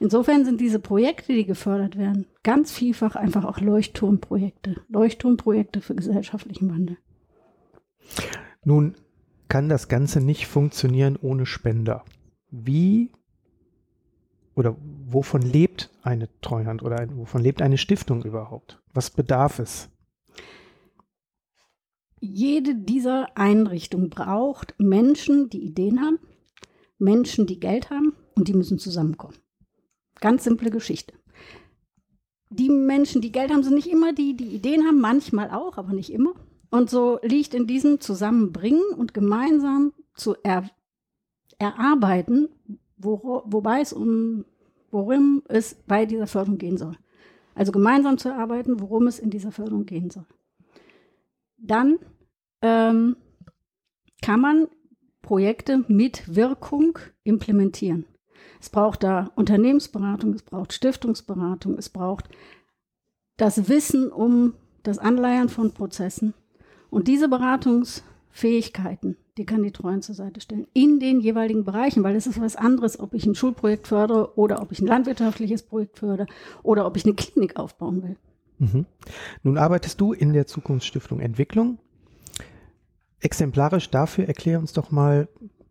Insofern 0.00 0.44
sind 0.44 0.60
diese 0.60 0.78
Projekte, 0.78 1.32
die 1.32 1.44
gefördert 1.44 1.96
werden, 1.98 2.26
ganz 2.42 2.72
vielfach 2.72 3.16
einfach 3.16 3.44
auch 3.44 3.60
Leuchtturmprojekte. 3.60 4.76
Leuchtturmprojekte 4.88 5.80
für 5.80 5.94
gesellschaftlichen 5.94 6.70
Wandel. 6.70 6.96
Nun 8.64 8.94
kann 9.48 9.68
das 9.68 9.88
Ganze 9.88 10.20
nicht 10.20 10.46
funktionieren 10.46 11.18
ohne 11.20 11.46
Spender. 11.46 12.04
Wie 12.50 13.12
oder 14.58 14.76
wovon 15.06 15.40
lebt 15.40 15.88
eine 16.02 16.28
Treuhand 16.40 16.82
oder 16.82 16.98
ein, 16.98 17.16
wovon 17.16 17.40
lebt 17.40 17.62
eine 17.62 17.78
Stiftung 17.78 18.24
überhaupt? 18.24 18.82
Was 18.92 19.10
bedarf 19.10 19.60
es? 19.60 19.88
Jede 22.18 22.74
dieser 22.74 23.36
Einrichtungen 23.36 24.10
braucht 24.10 24.74
Menschen, 24.78 25.48
die 25.48 25.62
Ideen 25.62 26.00
haben, 26.00 26.18
Menschen, 26.98 27.46
die 27.46 27.60
Geld 27.60 27.90
haben 27.90 28.14
und 28.34 28.48
die 28.48 28.54
müssen 28.54 28.80
zusammenkommen. 28.80 29.36
Ganz 30.20 30.42
simple 30.42 30.70
Geschichte. 30.70 31.14
Die 32.50 32.68
Menschen, 32.68 33.20
die 33.20 33.30
Geld 33.30 33.52
haben, 33.52 33.62
sind 33.62 33.76
nicht 33.76 33.90
immer 33.90 34.12
die, 34.12 34.36
die 34.36 34.56
Ideen 34.56 34.84
haben, 34.84 35.00
manchmal 35.00 35.52
auch, 35.52 35.78
aber 35.78 35.92
nicht 35.92 36.12
immer. 36.12 36.34
Und 36.70 36.90
so 36.90 37.20
liegt 37.22 37.54
in 37.54 37.68
diesem 37.68 38.00
Zusammenbringen 38.00 38.82
und 38.96 39.14
gemeinsam 39.14 39.92
zu 40.14 40.34
er, 40.42 40.68
erarbeiten, 41.60 42.48
wo, 42.98 43.42
wobei 43.46 43.80
es 43.80 43.92
um, 43.92 44.44
worum 44.90 45.42
es 45.48 45.74
bei 45.74 46.06
dieser 46.06 46.26
Förderung 46.26 46.58
gehen 46.58 46.76
soll. 46.76 46.96
Also 47.54 47.72
gemeinsam 47.72 48.18
zu 48.18 48.28
erarbeiten, 48.28 48.80
worum 48.80 49.06
es 49.06 49.18
in 49.18 49.30
dieser 49.30 49.52
Förderung 49.52 49.86
gehen 49.86 50.10
soll. 50.10 50.26
Dann 51.56 51.98
ähm, 52.62 53.16
kann 54.22 54.40
man 54.40 54.68
Projekte 55.22 55.84
mit 55.88 56.34
Wirkung 56.34 56.98
implementieren. 57.24 58.06
Es 58.60 58.70
braucht 58.70 59.02
da 59.02 59.30
Unternehmensberatung, 59.34 60.32
es 60.34 60.42
braucht 60.42 60.72
Stiftungsberatung, 60.72 61.76
es 61.78 61.88
braucht 61.88 62.28
das 63.36 63.68
Wissen 63.68 64.10
um 64.10 64.54
das 64.82 64.98
Anleiern 64.98 65.48
von 65.48 65.72
Prozessen. 65.72 66.34
Und 66.90 67.08
diese 67.08 67.28
Beratungsfähigkeiten, 67.28 69.16
die 69.38 69.46
kann 69.46 69.62
die 69.62 69.70
Treuen 69.70 70.02
zur 70.02 70.14
Seite 70.14 70.40
stellen, 70.40 70.66
in 70.74 71.00
den 71.00 71.20
jeweiligen 71.20 71.64
Bereichen, 71.64 72.02
weil 72.02 72.16
es 72.16 72.26
ist 72.26 72.40
was 72.40 72.56
anderes, 72.56 72.98
ob 72.98 73.14
ich 73.14 73.24
ein 73.24 73.34
Schulprojekt 73.34 73.86
fördere 73.86 74.36
oder 74.36 74.60
ob 74.60 74.72
ich 74.72 74.80
ein 74.80 74.86
landwirtschaftliches 74.86 75.62
Projekt 75.62 75.98
fördere 75.98 76.26
oder 76.62 76.86
ob 76.86 76.96
ich 76.96 77.04
eine 77.04 77.14
Klinik 77.14 77.56
aufbauen 77.56 78.02
will. 78.02 78.16
Mhm. 78.58 78.86
Nun 79.42 79.56
arbeitest 79.56 80.00
du 80.00 80.12
in 80.12 80.32
der 80.32 80.46
Zukunftsstiftung 80.46 81.20
Entwicklung. 81.20 81.78
Exemplarisch 83.20 83.90
dafür 83.90 84.26
erklär 84.26 84.58
uns 84.58 84.72
doch 84.72 84.90
mal, 84.90 85.28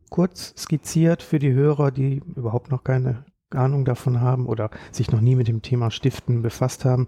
kurz 0.10 0.54
skizziert 0.58 1.22
für 1.22 1.40
die 1.40 1.52
Hörer, 1.52 1.92
die 1.92 2.22
überhaupt 2.36 2.72
noch 2.72 2.84
keine 2.84 3.26
Ahnung 3.50 3.86
davon 3.86 4.22
haben 4.22 4.48
oder 4.48 4.70
sich 4.92 5.12
noch 5.12 5.22
nie 5.22 5.36
mit 5.36 5.48
dem 5.48 5.62
Thema 5.62 5.92
Stiften 5.92 6.42
befasst 6.42 6.86
haben. 6.86 7.08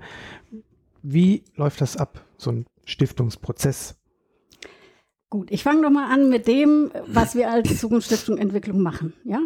Wie 1.02 1.44
läuft 1.56 1.82
das 1.82 1.98
ab, 1.98 2.26
so 2.38 2.52
ein 2.52 2.66
Stiftungsprozess? 2.84 3.99
Gut, 5.30 5.52
ich 5.52 5.64
fange 5.64 5.84
doch 5.84 5.92
mal 5.92 6.12
an 6.12 6.30
mit 6.30 6.48
dem, 6.48 6.92
was 7.06 7.36
wir 7.36 7.52
als 7.52 7.78
Zukunftsstiftung 7.80 8.38
Entwicklung 8.38 8.82
machen. 8.82 9.14
Ja, 9.24 9.42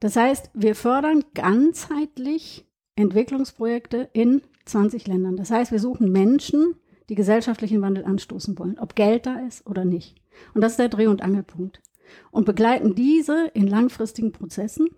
das 0.00 0.16
heißt, 0.16 0.50
wir 0.54 0.74
fördern 0.74 1.24
ganzheitlich 1.34 2.66
Entwicklungsprojekte 2.96 4.08
in 4.12 4.42
20 4.64 5.06
Ländern. 5.06 5.36
Das 5.36 5.50
heißt, 5.50 5.72
wir 5.72 5.78
suchen 5.78 6.10
Menschen, 6.10 6.74
die 7.08 7.14
gesellschaftlichen 7.14 7.82
Wandel 7.82 8.04
anstoßen 8.04 8.58
wollen, 8.58 8.78
ob 8.78 8.94
Geld 8.94 9.26
da 9.26 9.40
ist 9.40 9.66
oder 9.66 9.84
nicht. 9.84 10.16
Und 10.54 10.60
das 10.60 10.72
ist 10.72 10.78
der 10.78 10.88
Dreh- 10.88 11.06
und 11.06 11.22
Angelpunkt. 11.22 11.82
Und 12.30 12.46
begleiten 12.46 12.94
diese 12.94 13.48
in 13.54 13.66
langfristigen 13.66 14.32
Prozessen 14.32 14.88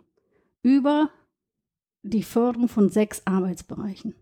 über 0.63 1.11
die 2.03 2.23
Förderung 2.23 2.69
von 2.69 2.89
sechs 2.89 3.23
Arbeitsbereichen. 3.25 4.15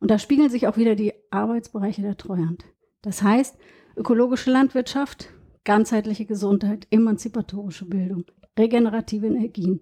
Und 0.00 0.10
da 0.10 0.18
spiegeln 0.18 0.50
sich 0.50 0.66
auch 0.66 0.76
wieder 0.76 0.94
die 0.94 1.14
Arbeitsbereiche 1.30 2.02
der 2.02 2.16
Treuhand. 2.16 2.64
Das 3.02 3.22
heißt, 3.22 3.56
ökologische 3.96 4.50
Landwirtschaft, 4.50 5.30
ganzheitliche 5.64 6.26
Gesundheit, 6.26 6.86
emanzipatorische 6.90 7.84
Bildung, 7.84 8.24
regenerative 8.58 9.26
Energien, 9.26 9.80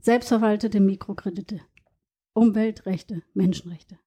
selbstverwaltete 0.00 0.80
Mikrokredite, 0.80 1.60
Umweltrechte, 2.34 3.22
Menschenrechte. 3.32 3.98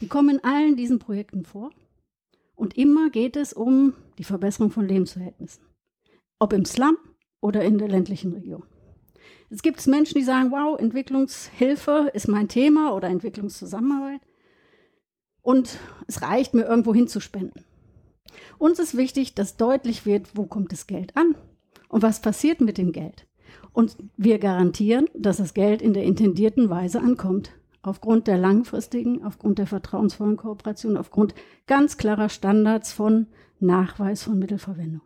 Die 0.00 0.08
kommen 0.08 0.36
in 0.36 0.44
allen 0.44 0.76
diesen 0.76 0.98
Projekten 0.98 1.44
vor. 1.44 1.70
Und 2.54 2.76
immer 2.76 3.10
geht 3.10 3.36
es 3.36 3.52
um 3.52 3.94
die 4.18 4.24
Verbesserung 4.24 4.70
von 4.70 4.86
Lebensverhältnissen. 4.86 5.64
Ob 6.38 6.52
im 6.52 6.64
Slum 6.64 6.96
oder 7.40 7.62
in 7.64 7.78
der 7.78 7.88
ländlichen 7.88 8.32
Region. 8.32 8.64
Es 9.50 9.62
gibt 9.62 9.86
Menschen, 9.86 10.18
die 10.18 10.24
sagen, 10.24 10.50
wow, 10.50 10.78
Entwicklungshilfe 10.78 12.10
ist 12.14 12.28
mein 12.28 12.48
Thema 12.48 12.94
oder 12.94 13.08
Entwicklungszusammenarbeit. 13.08 14.20
Und 15.42 15.78
es 16.06 16.22
reicht 16.22 16.54
mir, 16.54 16.64
irgendwo 16.64 16.94
hinzuspenden. 16.94 17.64
Uns 18.58 18.78
ist 18.78 18.96
wichtig, 18.96 19.34
dass 19.34 19.56
deutlich 19.56 20.06
wird, 20.06 20.36
wo 20.36 20.46
kommt 20.46 20.72
das 20.72 20.86
Geld 20.86 21.16
an 21.16 21.34
und 21.88 22.02
was 22.02 22.20
passiert 22.20 22.60
mit 22.60 22.78
dem 22.78 22.92
Geld. 22.92 23.26
Und 23.72 23.96
wir 24.16 24.38
garantieren, 24.38 25.08
dass 25.14 25.38
das 25.38 25.54
Geld 25.54 25.82
in 25.82 25.94
der 25.94 26.04
intendierten 26.04 26.70
Weise 26.70 27.00
ankommt. 27.00 27.50
Aufgrund 27.82 28.28
der 28.28 28.38
langfristigen, 28.38 29.24
aufgrund 29.24 29.58
der 29.58 29.66
vertrauensvollen 29.66 30.36
Kooperation, 30.36 30.96
aufgrund 30.96 31.34
ganz 31.66 31.98
klarer 31.98 32.30
Standards 32.30 32.92
von 32.92 33.26
Nachweis 33.60 34.22
von 34.22 34.38
Mittelverwendung. 34.38 35.02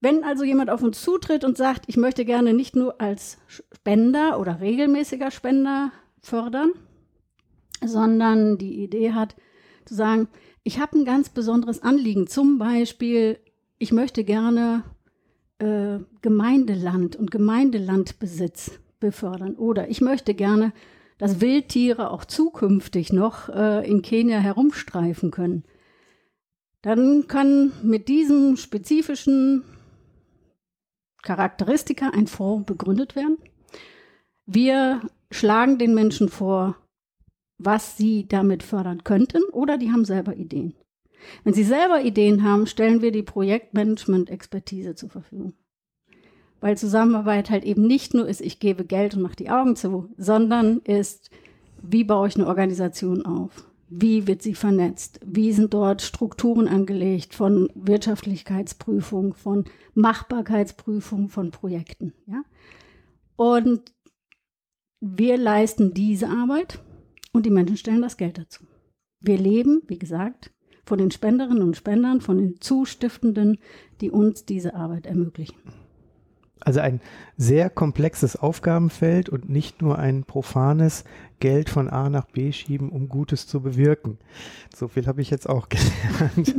Wenn 0.00 0.24
also 0.24 0.44
jemand 0.44 0.70
auf 0.70 0.82
uns 0.82 1.02
zutritt 1.02 1.44
und 1.44 1.56
sagt, 1.56 1.84
ich 1.86 1.98
möchte 1.98 2.24
gerne 2.24 2.54
nicht 2.54 2.74
nur 2.74 3.00
als 3.00 3.38
Spender 3.46 4.40
oder 4.40 4.60
regelmäßiger 4.60 5.30
Spender 5.30 5.92
fördern, 6.22 6.72
sondern 7.84 8.56
die 8.56 8.82
Idee 8.82 9.12
hat 9.12 9.36
zu 9.84 9.94
sagen, 9.94 10.28
ich 10.62 10.78
habe 10.78 10.98
ein 10.98 11.04
ganz 11.04 11.28
besonderes 11.28 11.82
Anliegen. 11.82 12.26
Zum 12.26 12.58
Beispiel, 12.58 13.38
ich 13.78 13.92
möchte 13.92 14.24
gerne 14.24 14.84
äh, 15.58 15.98
Gemeindeland 16.22 17.16
und 17.16 17.30
Gemeindelandbesitz 17.30 18.72
befördern. 19.00 19.54
Oder 19.56 19.88
ich 19.88 20.00
möchte 20.00 20.34
gerne, 20.34 20.72
dass 21.18 21.40
Wildtiere 21.40 22.10
auch 22.10 22.24
zukünftig 22.24 23.12
noch 23.12 23.48
äh, 23.48 23.88
in 23.88 24.02
Kenia 24.02 24.38
herumstreifen 24.38 25.30
können. 25.30 25.64
Dann 26.82 27.26
kann 27.28 27.72
mit 27.82 28.08
diesem 28.08 28.56
spezifischen 28.56 29.64
Charakteristika 31.22 32.10
ein 32.10 32.26
Fonds 32.26 32.66
begründet 32.66 33.16
werden. 33.16 33.36
Wir 34.46 35.02
schlagen 35.30 35.78
den 35.78 35.94
Menschen 35.94 36.28
vor, 36.28 36.76
was 37.62 37.96
sie 37.96 38.26
damit 38.26 38.62
fördern 38.62 39.04
könnten 39.04 39.42
oder 39.52 39.76
die 39.76 39.92
haben 39.92 40.04
selber 40.04 40.34
Ideen. 40.34 40.74
Wenn 41.44 41.52
sie 41.52 41.64
selber 41.64 42.02
Ideen 42.02 42.42
haben, 42.42 42.66
stellen 42.66 43.02
wir 43.02 43.12
die 43.12 43.22
Projektmanagement-Expertise 43.22 44.94
zur 44.94 45.10
Verfügung. 45.10 45.52
Weil 46.60 46.78
Zusammenarbeit 46.78 47.50
halt 47.50 47.64
eben 47.64 47.86
nicht 47.86 48.14
nur 48.14 48.26
ist, 48.26 48.40
ich 48.40 48.60
gebe 48.60 48.84
Geld 48.84 49.14
und 49.14 49.22
mache 49.22 49.36
die 49.36 49.50
Augen 49.50 49.76
zu, 49.76 50.08
sondern 50.16 50.78
ist, 50.78 51.30
wie 51.82 52.04
baue 52.04 52.28
ich 52.28 52.36
eine 52.36 52.46
Organisation 52.46 53.24
auf? 53.24 53.70
Wie 53.90 54.26
wird 54.26 54.40
sie 54.40 54.54
vernetzt? 54.54 55.20
Wie 55.24 55.52
sind 55.52 55.74
dort 55.74 56.00
Strukturen 56.00 56.68
angelegt 56.68 57.34
von 57.34 57.70
Wirtschaftlichkeitsprüfung, 57.74 59.34
von 59.34 59.64
Machbarkeitsprüfung 59.94 61.28
von 61.28 61.50
Projekten? 61.50 62.14
Ja? 62.26 62.42
Und 63.36 63.92
wir 65.00 65.36
leisten 65.36 65.92
diese 65.92 66.28
Arbeit 66.28 66.78
und 67.32 67.46
die 67.46 67.50
Menschen 67.50 67.76
stellen 67.76 68.02
das 68.02 68.16
Geld 68.16 68.38
dazu. 68.38 68.64
Wir 69.20 69.38
leben, 69.38 69.82
wie 69.86 69.98
gesagt, 69.98 70.50
von 70.84 70.98
den 70.98 71.10
Spenderinnen 71.10 71.62
und 71.62 71.76
Spendern, 71.76 72.20
von 72.20 72.38
den 72.38 72.60
Zustiftenden, 72.60 73.58
die 74.00 74.10
uns 74.10 74.44
diese 74.44 74.74
Arbeit 74.74 75.06
ermöglichen. 75.06 75.56
Also 76.60 76.80
ein 76.80 77.00
sehr 77.36 77.70
komplexes 77.70 78.36
Aufgabenfeld 78.36 79.28
und 79.28 79.48
nicht 79.48 79.80
nur 79.80 79.98
ein 79.98 80.24
profanes 80.24 81.04
Geld 81.38 81.70
von 81.70 81.88
A 81.88 82.10
nach 82.10 82.26
B 82.26 82.52
schieben, 82.52 82.90
um 82.90 83.08
Gutes 83.08 83.46
zu 83.46 83.62
bewirken. 83.62 84.18
So 84.74 84.88
viel 84.88 85.06
habe 85.06 85.22
ich 85.22 85.30
jetzt 85.30 85.48
auch 85.48 85.68
gelernt. 85.70 86.54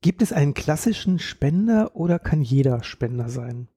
Gibt 0.00 0.22
es 0.22 0.32
einen 0.32 0.54
klassischen 0.54 1.18
Spender 1.18 1.94
oder 1.96 2.18
kann 2.18 2.40
jeder 2.40 2.82
Spender 2.82 3.28
sein? 3.28 3.68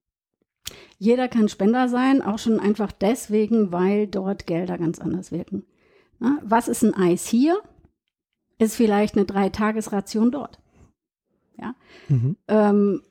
Jeder 0.97 1.27
kann 1.27 1.49
Spender 1.49 1.89
sein, 1.89 2.21
auch 2.21 2.39
schon 2.39 2.59
einfach 2.59 2.91
deswegen, 2.91 3.71
weil 3.71 4.07
dort 4.07 4.45
Gelder 4.45 4.77
ganz 4.77 4.99
anders 4.99 5.31
wirken. 5.31 5.63
Na, 6.19 6.39
was 6.43 6.67
ist 6.67 6.83
ein 6.83 6.93
Eis 6.93 7.27
hier? 7.27 7.61
Ist 8.59 8.75
vielleicht 8.75 9.15
eine 9.15 9.25
Dreitagesration 9.25 10.31
dort. 10.31 10.59
Ja. 11.57 11.75
Mhm. 12.09 12.37
Ähm, 12.47 13.01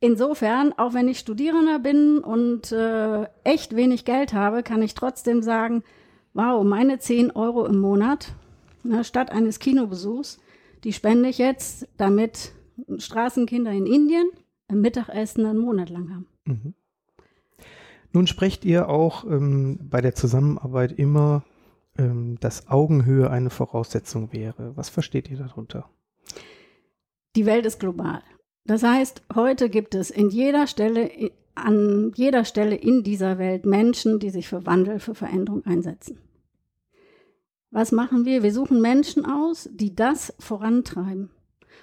insofern, 0.00 0.72
auch 0.74 0.92
wenn 0.92 1.08
ich 1.08 1.18
Studierender 1.18 1.78
bin 1.78 2.18
und 2.18 2.72
äh, 2.72 3.24
echt 3.44 3.74
wenig 3.74 4.04
Geld 4.04 4.34
habe, 4.34 4.62
kann 4.62 4.82
ich 4.82 4.94
trotzdem 4.94 5.42
sagen, 5.42 5.82
wow, 6.34 6.62
meine 6.64 6.98
10 6.98 7.30
Euro 7.30 7.64
im 7.64 7.78
Monat 7.78 8.34
na, 8.82 9.02
statt 9.02 9.30
eines 9.30 9.58
Kinobesuchs, 9.58 10.38
die 10.84 10.92
spende 10.92 11.30
ich 11.30 11.38
jetzt, 11.38 11.88
damit 11.96 12.52
Straßenkinder 12.98 13.72
in 13.72 13.86
Indien 13.86 14.28
ein 14.68 14.80
Mittagessen 14.80 15.46
einen 15.46 15.58
Monat 15.58 15.88
lang 15.90 16.10
haben. 16.10 16.26
Mhm. 16.44 16.74
Nun 18.14 18.28
sprecht 18.28 18.64
ihr 18.64 18.88
auch 18.88 19.24
ähm, 19.24 19.80
bei 19.82 20.00
der 20.00 20.14
Zusammenarbeit 20.14 20.92
immer, 20.92 21.42
ähm, 21.98 22.38
dass 22.38 22.68
Augenhöhe 22.68 23.28
eine 23.28 23.50
Voraussetzung 23.50 24.32
wäre. 24.32 24.76
Was 24.76 24.88
versteht 24.88 25.28
ihr 25.28 25.36
darunter? 25.36 25.90
Die 27.34 27.44
Welt 27.44 27.66
ist 27.66 27.80
global. 27.80 28.22
Das 28.64 28.84
heißt, 28.84 29.22
heute 29.34 29.68
gibt 29.68 29.96
es 29.96 30.10
in 30.10 30.30
jeder 30.30 30.68
Stelle, 30.68 31.10
an 31.56 32.12
jeder 32.14 32.44
Stelle 32.44 32.76
in 32.76 33.02
dieser 33.02 33.38
Welt 33.38 33.66
Menschen, 33.66 34.20
die 34.20 34.30
sich 34.30 34.46
für 34.46 34.64
Wandel, 34.64 35.00
für 35.00 35.16
Veränderung 35.16 35.66
einsetzen. 35.66 36.18
Was 37.72 37.90
machen 37.90 38.24
wir? 38.24 38.44
Wir 38.44 38.52
suchen 38.52 38.80
Menschen 38.80 39.26
aus, 39.26 39.68
die 39.72 39.96
das 39.96 40.32
vorantreiben 40.38 41.30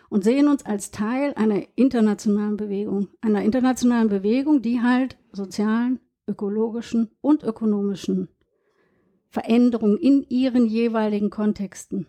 und 0.08 0.24
sehen 0.24 0.48
uns 0.48 0.66
als 0.66 0.92
Teil 0.92 1.34
einer 1.36 1.62
internationalen 1.76 2.56
Bewegung. 2.56 3.10
Einer 3.20 3.42
internationalen 3.42 4.08
Bewegung, 4.08 4.62
die 4.62 4.82
halt 4.82 5.18
sozialen, 5.34 6.00
ökologischen 6.28 7.10
und 7.22 7.44
ökonomischen 7.44 8.30
Veränderungen 9.30 9.98
in 9.98 10.24
ihren 10.30 10.66
jeweiligen 10.66 11.30
Kontexten 11.30 12.08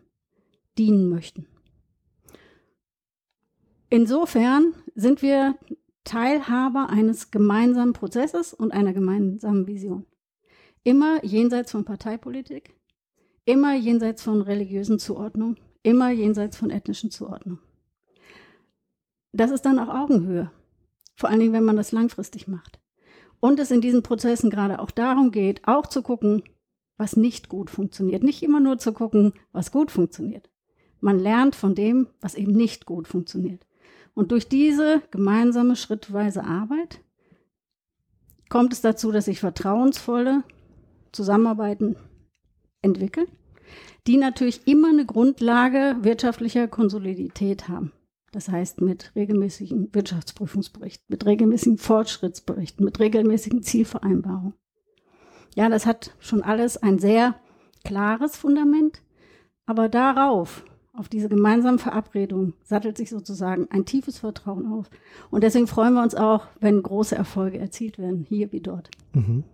dienen 0.79 1.09
möchten. 1.09 1.47
Insofern 3.91 4.75
sind 4.95 5.23
wir 5.23 5.57
Teilhaber 6.05 6.89
eines 6.89 7.31
gemeinsamen 7.31 7.93
Prozesses 7.93 8.53
und 8.53 8.73
einer 8.73 8.93
gemeinsamen 8.93 9.67
Vision. 9.67 10.07
Immer 10.83 11.25
jenseits 11.25 11.71
von 11.71 11.85
Parteipolitik, 11.85 12.75
immer 13.45 13.77
jenseits 13.77 14.23
von 14.23 14.43
religiösen 14.43 14.99
Zuordnungen, 14.99 15.61
immer 15.83 16.11
jenseits 16.11 16.57
von 16.57 16.71
ethnischen 16.71 17.11
Zuordnungen. 17.11 17.61
Das 19.33 19.51
ist 19.51 19.63
dann 19.63 19.79
auch 19.79 19.89
Augenhöhe, 19.89 20.51
vor 21.15 21.31
allen 21.31 21.41
Dingen, 21.41 21.53
wenn 21.53 21.65
man 21.65 21.77
das 21.77 21.93
langfristig 21.93 22.49
macht. 22.49 22.82
Und 23.43 23.59
es 23.59 23.73
in 23.73 23.81
diesen 23.81 24.05
Prozessen 24.05 24.51
gerade 24.51 24.79
auch 24.79 24.93
darum 24.93 25.33
geht, 25.33 25.67
auch 25.67 25.89
zu 25.89 26.03
gucken, 26.03 26.45
was 26.97 27.17
nicht 27.17 27.49
gut 27.49 27.71
funktioniert. 27.71 28.23
Nicht 28.23 28.45
immer 28.45 28.61
nur 28.61 28.79
zu 28.79 28.93
gucken, 28.93 29.33
was 29.51 29.73
gut 29.73 29.91
funktioniert. 29.91 30.49
Man 31.01 31.19
lernt 31.19 31.57
von 31.57 31.75
dem, 31.75 32.07
was 32.21 32.37
eben 32.37 32.53
nicht 32.53 32.87
gut 32.87 33.09
funktioniert. 33.09 33.67
Und 34.15 34.31
durch 34.31 34.49
diese 34.49 35.03
gemeinsame 35.11 35.75
schrittweise 35.75 36.45
Arbeit 36.45 37.01
kommt 38.49 38.73
es 38.73 38.81
dazu, 38.81 39.11
dass 39.11 39.25
sich 39.25 39.41
vertrauensvolle 39.41 40.45
Zusammenarbeiten 41.11 41.97
entwickeln, 42.81 43.27
die 44.07 44.19
natürlich 44.19 44.69
immer 44.69 44.91
eine 44.91 45.05
Grundlage 45.05 45.97
wirtschaftlicher 46.03 46.69
Konsolidität 46.69 47.67
haben. 47.67 47.91
Das 48.33 48.49
heißt 48.49 48.81
mit 48.81 49.13
regelmäßigen 49.15 49.95
Wirtschaftsprüfungsberichten, 49.95 51.05
mit 51.09 51.27
regelmäßigen 51.27 51.79
Fortschrittsberichten, 51.79 52.85
mit 52.85 52.99
regelmäßigen 52.99 53.63
Zielvereinbarungen. 53.63 54.55
Ja, 55.55 55.69
das 55.69 55.85
hat 55.85 56.17
schon 56.19 56.43
alles 56.43 56.79
ein 56.79 56.99
sehr 56.99 57.37
klares 57.85 58.37
Fundament, 58.37 59.03
aber 59.67 59.91
darauf 59.91 60.65
auf 60.95 61.09
diese 61.09 61.29
gemeinsamen 61.29 61.79
Verabredungen 61.79 62.55
sattelt 62.65 62.97
sich 62.97 63.11
sozusagen 63.11 63.67
ein 63.71 63.85
tiefes 63.85 64.19
Vertrauen 64.19 64.67
auf. 64.67 64.91
Und 65.31 65.43
deswegen 65.43 65.67
freuen 65.67 65.95
wir 65.95 66.03
uns 66.03 66.15
auch, 66.15 66.47
wenn 66.61 66.83
große 66.83 67.15
Erfolge 67.15 67.59
erzielt 67.59 67.99
werden, 67.99 68.27
hier 68.29 68.53
wie 68.53 68.61
dort. 68.61 68.91
Mhm. 69.13 69.45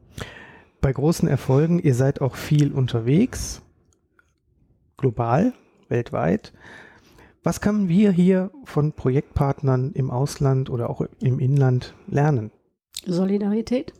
Bei 0.81 0.93
großen 0.93 1.29
Erfolgen, 1.29 1.81
ihr 1.81 1.95
seid 1.95 2.21
auch 2.21 2.37
viel 2.37 2.73
unterwegs, 2.73 3.63
global, 4.97 5.53
weltweit. 5.89 6.53
Was 7.49 7.63
können 7.63 7.89
wir 7.89 8.11
hier 8.11 8.51
von 8.65 8.93
Projektpartnern 8.93 9.93
im 9.93 10.11
Ausland 10.11 10.69
oder 10.69 10.91
auch 10.91 11.01
im 11.23 11.39
Inland 11.39 11.95
lernen? 12.07 12.51
Solidarität, 13.07 13.95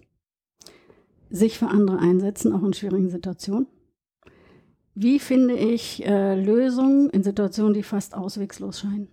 sich 1.31 1.57
für 1.57 1.69
andere 1.69 1.99
einsetzen, 1.99 2.53
auch 2.53 2.63
in 2.63 2.75
schwierigen 2.75 3.09
Situationen 3.09 3.67
wie 5.01 5.19
finde 5.19 5.55
ich 5.55 6.05
äh, 6.05 6.35
Lösungen 6.35 7.09
in 7.09 7.23
Situationen, 7.23 7.73
die 7.73 7.85
fast 7.85 8.15
auswegslos 8.15 8.81
scheinen? 8.81 9.09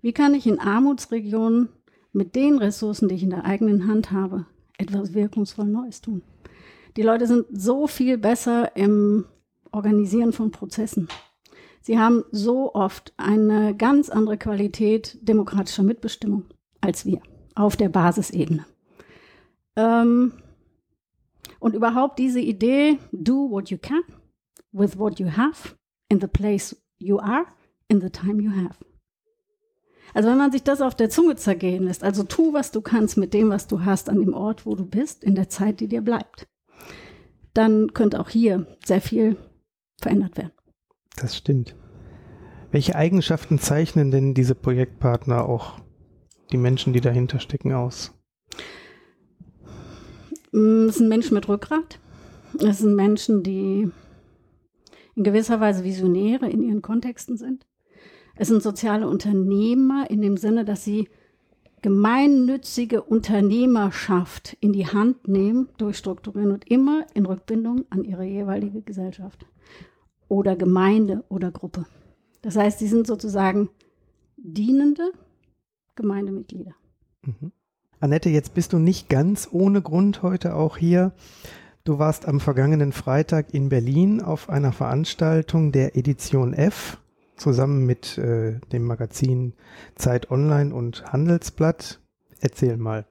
Wie 0.00 0.12
kann 0.12 0.34
ich 0.34 0.46
in 0.46 0.60
Armutsregionen 0.60 1.70
mit 2.12 2.36
den 2.36 2.58
Ressourcen, 2.58 3.08
die 3.08 3.16
ich 3.16 3.22
in 3.24 3.30
der 3.30 3.46
eigenen 3.46 3.88
Hand 3.88 4.12
habe, 4.12 4.46
etwas 4.78 5.12
wirkungsvoll 5.14 5.66
Neues 5.66 6.02
tun? 6.02 6.22
Die 6.96 7.02
Leute 7.02 7.26
sind 7.26 7.46
so 7.50 7.88
viel 7.88 8.16
besser 8.16 8.76
im 8.76 9.24
Organisieren 9.72 10.32
von 10.34 10.50
Prozessen. 10.50 11.08
Sie 11.80 11.98
haben 11.98 12.24
so 12.30 12.74
oft 12.74 13.12
eine 13.16 13.74
ganz 13.74 14.10
andere 14.10 14.36
Qualität 14.36 15.18
demokratischer 15.26 15.82
Mitbestimmung 15.82 16.44
als 16.80 17.04
wir 17.04 17.20
auf 17.54 17.76
der 17.76 17.88
Basisebene. 17.88 18.64
Ähm, 19.76 20.32
und 21.58 21.74
überhaupt 21.74 22.18
diese 22.18 22.40
Idee, 22.40 22.98
do 23.12 23.50
what 23.50 23.70
you 23.70 23.78
can, 23.78 24.02
with 24.72 24.98
what 24.98 25.18
you 25.18 25.28
have, 25.36 25.76
in 26.08 26.20
the 26.20 26.26
place 26.26 26.76
you 26.98 27.18
are, 27.18 27.46
in 27.88 28.00
the 28.00 28.10
time 28.10 28.42
you 28.42 28.50
have. 28.50 28.76
Also 30.12 30.28
wenn 30.28 30.38
man 30.38 30.50
sich 30.50 30.64
das 30.64 30.80
auf 30.80 30.96
der 30.96 31.10
Zunge 31.10 31.36
zergehen 31.36 31.84
lässt, 31.84 32.02
also 32.02 32.24
tu, 32.24 32.52
was 32.52 32.72
du 32.72 32.80
kannst 32.80 33.16
mit 33.16 33.32
dem, 33.32 33.50
was 33.50 33.68
du 33.68 33.84
hast, 33.84 34.08
an 34.08 34.20
dem 34.20 34.34
Ort, 34.34 34.66
wo 34.66 34.74
du 34.74 34.84
bist, 34.84 35.22
in 35.22 35.34
der 35.34 35.48
Zeit, 35.48 35.80
die 35.80 35.86
dir 35.86 36.00
bleibt, 36.00 36.48
dann 37.54 37.92
könnte 37.94 38.18
auch 38.18 38.28
hier 38.28 38.66
sehr 38.84 39.00
viel 39.00 39.36
verändert 40.00 40.36
werden. 40.36 40.52
Das 41.20 41.36
stimmt. 41.36 41.76
Welche 42.70 42.96
Eigenschaften 42.96 43.58
zeichnen 43.58 44.10
denn 44.10 44.32
diese 44.32 44.54
Projektpartner 44.54 45.46
auch 45.46 45.78
die 46.50 46.56
Menschen, 46.56 46.94
die 46.94 47.02
dahinter 47.02 47.40
stecken, 47.40 47.72
aus? 47.74 48.12
Mm, 50.52 50.86
es 50.88 50.96
sind 50.96 51.08
Menschen 51.08 51.34
mit 51.34 51.46
Rückgrat. 51.46 52.00
Es 52.58 52.78
sind 52.78 52.96
Menschen, 52.96 53.42
die 53.42 53.90
in 55.14 55.22
gewisser 55.22 55.60
Weise 55.60 55.84
Visionäre 55.84 56.48
in 56.48 56.62
ihren 56.62 56.80
Kontexten 56.80 57.36
sind. 57.36 57.66
Es 58.34 58.48
sind 58.48 58.62
soziale 58.62 59.06
Unternehmer 59.06 60.08
in 60.08 60.22
dem 60.22 60.38
Sinne, 60.38 60.64
dass 60.64 60.84
sie 60.84 61.10
gemeinnützige 61.82 63.02
Unternehmerschaft 63.02 64.56
in 64.60 64.72
die 64.72 64.86
Hand 64.86 65.28
nehmen, 65.28 65.68
durchstrukturieren 65.76 66.52
und 66.52 66.70
immer 66.70 67.06
in 67.12 67.26
Rückbindung 67.26 67.84
an 67.90 68.04
ihre 68.04 68.24
jeweilige 68.24 68.80
Gesellschaft 68.80 69.44
oder 70.30 70.56
Gemeinde 70.56 71.24
oder 71.28 71.50
Gruppe. 71.50 71.84
Das 72.40 72.56
heißt, 72.56 72.78
sie 72.78 72.86
sind 72.86 73.06
sozusagen 73.06 73.68
dienende 74.36 75.12
Gemeindemitglieder. 75.96 76.74
Mhm. 77.22 77.52
Annette, 77.98 78.30
jetzt 78.30 78.54
bist 78.54 78.72
du 78.72 78.78
nicht 78.78 79.10
ganz 79.10 79.48
ohne 79.52 79.82
Grund 79.82 80.22
heute 80.22 80.54
auch 80.54 80.78
hier. 80.78 81.12
Du 81.84 81.98
warst 81.98 82.26
am 82.26 82.40
vergangenen 82.40 82.92
Freitag 82.92 83.52
in 83.52 83.68
Berlin 83.68 84.22
auf 84.22 84.48
einer 84.48 84.72
Veranstaltung 84.72 85.72
der 85.72 85.96
Edition 85.96 86.54
F 86.54 86.98
zusammen 87.36 87.84
mit 87.84 88.16
äh, 88.16 88.60
dem 88.72 88.84
Magazin 88.84 89.54
Zeit 89.96 90.30
Online 90.30 90.74
und 90.74 91.12
Handelsblatt. 91.12 92.00
Erzähl 92.40 92.76
mal. 92.76 93.06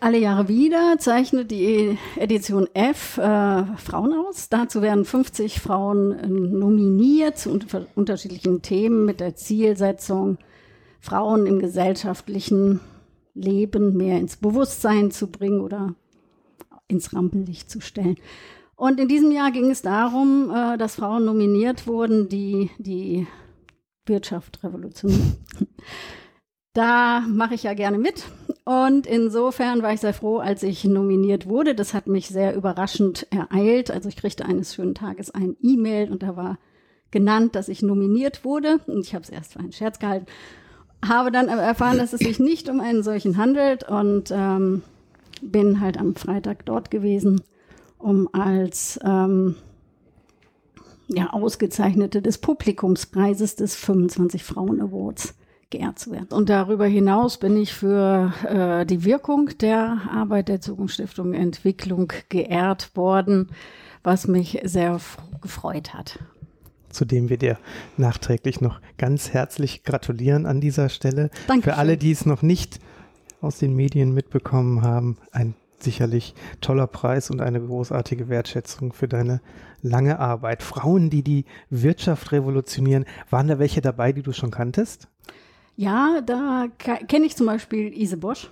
Alle 0.00 0.18
Jahre 0.18 0.48
wieder 0.48 0.96
zeichnet 0.98 1.50
die 1.50 1.98
Edition 2.16 2.68
F 2.74 3.18
äh, 3.18 3.64
Frauen 3.76 4.14
aus. 4.14 4.48
Dazu 4.48 4.82
werden 4.82 5.04
50 5.04 5.60
Frauen 5.60 6.12
äh, 6.12 6.26
nominiert 6.26 7.38
zu 7.38 7.50
unter 7.50 7.86
unterschiedlichen 7.94 8.62
Themen 8.62 9.04
mit 9.04 9.20
der 9.20 9.36
Zielsetzung, 9.36 10.38
Frauen 11.00 11.46
im 11.46 11.58
gesellschaftlichen 11.58 12.80
Leben 13.34 13.96
mehr 13.96 14.18
ins 14.18 14.36
Bewusstsein 14.36 15.10
zu 15.10 15.26
bringen 15.26 15.60
oder 15.60 15.94
ins 16.88 17.14
Rampenlicht 17.14 17.70
zu 17.70 17.80
stellen. 17.80 18.16
Und 18.76 18.98
in 18.98 19.08
diesem 19.08 19.30
Jahr 19.30 19.52
ging 19.52 19.70
es 19.70 19.82
darum, 19.82 20.50
äh, 20.50 20.78
dass 20.78 20.96
Frauen 20.96 21.24
nominiert 21.24 21.86
wurden, 21.86 22.28
die 22.28 22.70
die 22.78 23.26
Wirtschaft 24.06 24.62
revolutionieren. 24.64 25.36
Da 26.74 27.20
mache 27.20 27.54
ich 27.54 27.62
ja 27.62 27.72
gerne 27.72 27.98
mit. 27.98 28.24
Und 28.64 29.06
insofern 29.06 29.82
war 29.82 29.92
ich 29.92 30.00
sehr 30.00 30.14
froh, 30.14 30.38
als 30.38 30.62
ich 30.62 30.84
nominiert 30.84 31.46
wurde. 31.46 31.74
Das 31.74 31.92
hat 31.92 32.06
mich 32.06 32.28
sehr 32.28 32.56
überraschend 32.56 33.26
ereilt. 33.30 33.90
Also 33.90 34.08
ich 34.08 34.16
kriegte 34.16 34.46
eines 34.46 34.74
schönen 34.74 34.94
Tages 34.94 35.30
ein 35.30 35.56
E-Mail 35.62 36.10
und 36.10 36.22
da 36.22 36.36
war 36.36 36.58
genannt, 37.10 37.54
dass 37.54 37.68
ich 37.68 37.82
nominiert 37.82 38.44
wurde. 38.44 38.80
Und 38.86 39.06
ich 39.06 39.14
habe 39.14 39.22
es 39.22 39.30
erst 39.30 39.52
für 39.52 39.58
einen 39.58 39.72
Scherz 39.72 39.98
gehalten. 39.98 40.26
Habe 41.06 41.30
dann 41.30 41.48
erfahren, 41.48 41.98
dass 41.98 42.14
es 42.14 42.20
sich 42.20 42.38
nicht 42.38 42.70
um 42.70 42.80
einen 42.80 43.02
solchen 43.02 43.36
handelt. 43.36 43.86
Und 43.86 44.30
ähm, 44.30 44.82
bin 45.42 45.80
halt 45.80 45.98
am 45.98 46.14
Freitag 46.14 46.64
dort 46.64 46.90
gewesen, 46.90 47.42
um 47.98 48.28
als 48.32 48.98
ähm, 49.04 49.56
ja, 51.08 51.32
Ausgezeichnete 51.32 52.22
des 52.22 52.38
Publikumspreises 52.38 53.56
des 53.56 53.74
25 53.76 54.42
Frauen 54.42 54.80
Awards 54.80 55.34
geehrt 55.70 55.98
zu 55.98 56.12
werden. 56.12 56.28
Und 56.30 56.48
darüber 56.48 56.86
hinaus 56.86 57.38
bin 57.38 57.56
ich 57.56 57.72
für 57.72 58.32
äh, 58.48 58.86
die 58.86 59.04
Wirkung 59.04 59.50
der 59.60 60.02
Arbeit 60.10 60.48
der 60.48 60.60
Zukunftsstiftung 60.60 61.34
Entwicklung 61.34 62.12
geehrt 62.28 62.96
worden, 62.96 63.50
was 64.02 64.28
mich 64.28 64.60
sehr 64.64 65.00
gefreut 65.40 65.94
hat. 65.94 66.18
Zu 66.90 67.04
dem 67.04 67.28
wir 67.28 67.38
dir 67.38 67.58
nachträglich 67.96 68.60
noch 68.60 68.80
ganz 68.98 69.32
herzlich 69.32 69.82
gratulieren 69.82 70.46
an 70.46 70.60
dieser 70.60 70.88
Stelle. 70.88 71.30
Danke. 71.48 71.70
Für 71.70 71.76
alle, 71.76 71.96
die 71.96 72.12
es 72.12 72.24
noch 72.24 72.42
nicht 72.42 72.78
aus 73.40 73.58
den 73.58 73.74
Medien 73.74 74.14
mitbekommen 74.14 74.82
haben. 74.82 75.18
Ein 75.32 75.54
sicherlich 75.80 76.34
toller 76.60 76.86
Preis 76.86 77.30
und 77.30 77.40
eine 77.40 77.60
großartige 77.60 78.28
Wertschätzung 78.28 78.92
für 78.92 79.06
deine 79.06 79.40
lange 79.82 80.18
Arbeit. 80.18 80.62
Frauen, 80.62 81.10
die 81.10 81.22
die 81.22 81.44
Wirtschaft 81.70 82.32
revolutionieren, 82.32 83.04
waren 83.30 83.48
da 83.48 83.58
welche 83.58 83.80
dabei, 83.80 84.12
die 84.12 84.22
du 84.22 84.32
schon 84.32 84.50
kanntest? 84.50 85.08
Ja, 85.76 86.20
da 86.20 86.68
kenne 86.76 87.26
ich 87.26 87.36
zum 87.36 87.46
Beispiel 87.46 87.92
Ise 87.96 88.16
Bosch. 88.16 88.50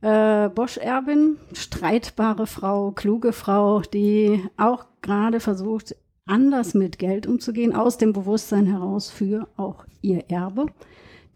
Äh, 0.00 0.48
Bosch-Erbin, 0.50 1.38
streitbare 1.52 2.46
Frau, 2.46 2.92
kluge 2.92 3.32
Frau, 3.32 3.80
die 3.80 4.42
auch 4.56 4.86
gerade 5.02 5.40
versucht, 5.40 5.96
anders 6.26 6.74
mit 6.74 6.98
Geld 6.98 7.26
umzugehen, 7.26 7.74
aus 7.74 7.98
dem 7.98 8.12
Bewusstsein 8.12 8.66
heraus 8.66 9.10
für 9.10 9.48
auch 9.56 9.84
ihr 10.02 10.24
Erbe, 10.28 10.66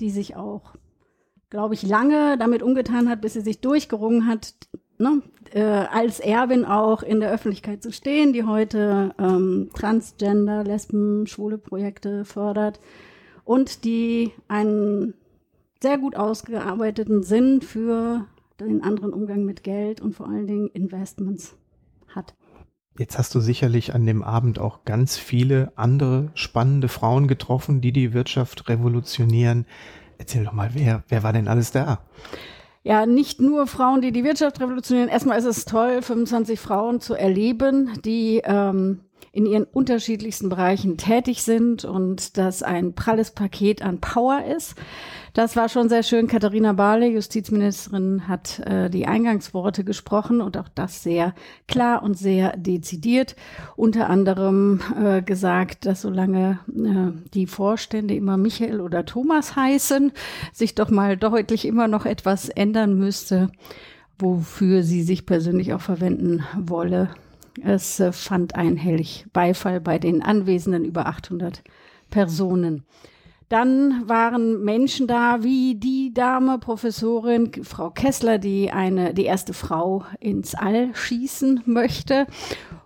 die 0.01 0.11
sich 0.11 0.37
auch 0.37 0.75
glaube 1.51 1.75
ich, 1.75 1.83
lange 1.83 2.39
damit 2.39 2.63
umgetan 2.63 3.09
hat, 3.09 3.21
bis 3.21 3.35
sie 3.35 3.41
sich 3.41 3.61
durchgerungen 3.61 4.27
hat, 4.27 4.55
ne, 4.99 5.21
äh, 5.53 5.61
als 5.61 6.21
Erbin 6.21 6.65
auch 6.65 7.03
in 7.03 7.21
der 7.21 7.33
Öffentlichkeit 7.33 7.83
zu 7.83 7.93
stehen, 7.93 8.33
die 8.33 8.45
heute 8.45 9.15
ähm, 9.19 9.71
Transgender, 9.75 10.63
Lesben, 10.63 11.27
schwule 11.27 11.59
Projekte 11.59 12.25
fördert 12.25 12.81
und 13.51 13.83
die 13.85 14.31
einen 14.47 15.15
sehr 15.83 15.99
gut 15.99 16.15
ausgearbeiteten 16.15 17.25
Sinn 17.25 17.63
für 17.63 18.27
den 18.61 18.85
anderen 18.85 19.13
Umgang 19.13 19.45
mit 19.45 19.65
Geld 19.65 20.01
und 20.01 20.15
vor 20.15 20.29
allen 20.29 20.47
Dingen 20.47 20.69
Investments 20.69 21.57
hat. 22.07 22.37
Jetzt 22.97 23.19
hast 23.19 23.35
du 23.35 23.41
sicherlich 23.41 23.93
an 23.93 24.07
dem 24.07 24.23
Abend 24.23 24.61
auch 24.61 24.85
ganz 24.85 25.17
viele 25.17 25.73
andere 25.75 26.31
spannende 26.35 26.87
Frauen 26.87 27.27
getroffen, 27.27 27.81
die 27.81 27.91
die 27.91 28.13
Wirtschaft 28.13 28.69
revolutionieren. 28.69 29.67
Erzähl 30.17 30.45
doch 30.45 30.53
mal, 30.53 30.71
wer, 30.75 31.03
wer 31.09 31.25
war 31.25 31.33
denn 31.33 31.49
alles 31.49 31.73
da? 31.73 32.05
Ja, 32.85 33.05
nicht 33.05 33.41
nur 33.41 33.67
Frauen, 33.67 34.01
die 34.01 34.13
die 34.13 34.23
Wirtschaft 34.23 34.61
revolutionieren. 34.61 35.09
Erstmal 35.09 35.41
ist 35.41 35.45
es 35.45 35.65
toll, 35.65 36.03
25 36.03 36.61
Frauen 36.61 37.01
zu 37.01 37.15
erleben, 37.15 37.99
die 38.05 38.43
ähm, 38.45 39.01
in 39.33 39.47
ihren 39.47 39.65
unterschiedlichsten 39.65 40.49
Bereichen 40.49 40.97
tätig 40.97 41.43
sind 41.43 41.85
und 41.85 42.37
das 42.37 42.65
ein 42.65 42.95
pralles 42.95 43.31
Paket 43.31 43.81
an 43.81 44.01
Power 44.01 44.45
ist. 44.45 44.75
Das 45.35 45.55
war 45.55 45.69
schon 45.69 45.89
sehr 45.89 46.03
schön. 46.03 46.27
Katharina 46.27 46.73
Barley, 46.73 47.13
Justizministerin, 47.15 48.27
hat 48.27 48.59
äh, 48.61 48.91
die 48.91 49.07
Eingangsworte 49.07 49.85
gesprochen 49.85 50.41
und 50.41 50.57
auch 50.57 50.69
das 50.75 51.05
sehr 51.05 51.35
klar 51.69 52.03
und 52.03 52.19
sehr 52.19 52.57
dezidiert. 52.57 53.37
Unter 53.77 54.11
anderem 54.11 54.81
äh, 55.01 55.23
gesagt, 55.23 55.87
dass 55.87 56.03
solange 56.03 56.59
äh, 56.69 57.29
die 57.33 57.47
Vorstände 57.47 58.15
immer 58.15 58.37
Michael 58.37 58.81
oder 58.81 59.05
Thomas 59.05 59.55
heißen, 59.55 60.11
sich 60.53 60.75
doch 60.75 60.91
mal 60.91 61.17
deutlich 61.17 61.65
immer 61.67 61.87
noch 61.87 62.05
etwas 62.05 62.49
ändern 62.49 62.99
müsste, 62.99 63.53
wofür 64.19 64.83
sie 64.83 65.03
sich 65.05 65.25
persönlich 65.25 65.73
auch 65.73 65.81
verwenden 65.81 66.43
wolle 66.59 67.11
Es 67.63 68.01
äh, 68.01 68.13
fand 68.13 68.55
einhellig 68.55 69.27
Beifall 69.33 69.81
bei 69.81 69.99
den 69.99 70.23
Anwesenden 70.23 70.85
über 70.85 71.07
800 71.07 71.63
Personen. 72.11 72.85
Dann 73.49 74.09
waren 74.09 74.63
Menschen 74.63 75.09
da, 75.09 75.43
wie 75.43 75.75
die 75.75 76.15
Dame, 76.15 76.59
Professorin 76.59 77.51
Frau 77.65 77.91
Kessler, 77.91 78.39
die 78.39 78.71
eine, 78.71 79.13
die 79.13 79.25
erste 79.25 79.55
Frau 79.55 80.05
ins 80.21 80.55
All 80.55 80.95
schießen 80.95 81.63
möchte. 81.67 82.29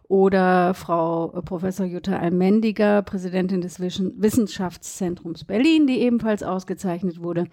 Oder 0.09 0.73
Frau 0.73 1.29
Professor 1.45 1.85
Jutta 1.85 2.19
Almendiger, 2.19 3.03
Präsidentin 3.03 3.61
des 3.61 3.79
Wissenschaftszentrums 3.79 5.45
Berlin, 5.45 5.87
die 5.87 6.01
ebenfalls 6.01 6.43
ausgezeichnet 6.43 7.23
wurde. 7.23 7.47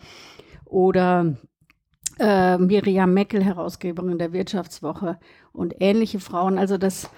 Oder 0.64 1.36
äh, 2.20 2.58
Miriam 2.58 3.14
Meckel, 3.14 3.44
Herausgeberin 3.44 4.20
der 4.20 4.32
Wirtschaftswoche 4.32 5.18
und 5.54 5.76
ähnliche 5.80 6.20
Frauen. 6.20 6.58
Also 6.58 6.78
das 6.78 7.10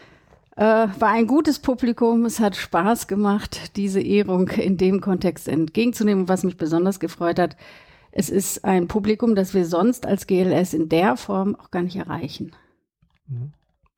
äh, 0.56 0.64
war 0.64 1.10
ein 1.10 1.28
gutes 1.28 1.60
Publikum. 1.60 2.26
Es 2.26 2.40
hat 2.40 2.56
Spaß 2.56 3.08
gemacht, 3.08 3.76
diese 3.76 4.02
Ehrung 4.02 4.48
in 4.50 4.78
dem 4.78 5.02
Kontext 5.02 5.48
entgegenzunehmen. 5.48 6.30
Was 6.30 6.44
mich 6.44 6.58
besonders 6.58 7.00
gefreut 7.00 7.40
hat, 7.40 7.58
es 8.12 8.30
ist 8.30 8.64
ein 8.64 8.88
Publikum, 8.88 9.36
das 9.36 9.54
wir 9.54 9.66
sonst 9.66 10.06
als 10.06 10.28
GLS 10.28 10.74
in 10.74 10.90
der 10.90 11.18
Form 11.18 11.56
auch 11.56 11.72
gar 11.72 11.82
nicht 11.82 11.96
erreichen. 11.96 12.52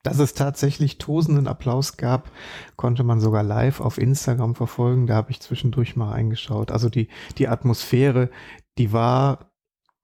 Dass 0.04 0.20
es 0.20 0.34
tatsächlich 0.34 0.98
tosenden 0.98 1.48
Applaus 1.48 1.98
gab, 1.98 2.32
konnte 2.78 3.04
man 3.04 3.20
sogar 3.20 3.44
live 3.44 3.82
auf 3.82 3.98
Instagram 3.98 4.56
verfolgen. 4.56 5.08
Da 5.08 5.16
habe 5.16 5.32
ich 5.32 5.42
zwischendurch 5.42 5.98
mal 5.98 6.14
eingeschaut. 6.14 6.72
Also 6.72 6.90
die, 6.90 7.10
die 7.38 7.50
Atmosphäre, 7.50 8.30
die 8.78 8.94
war 8.94 9.52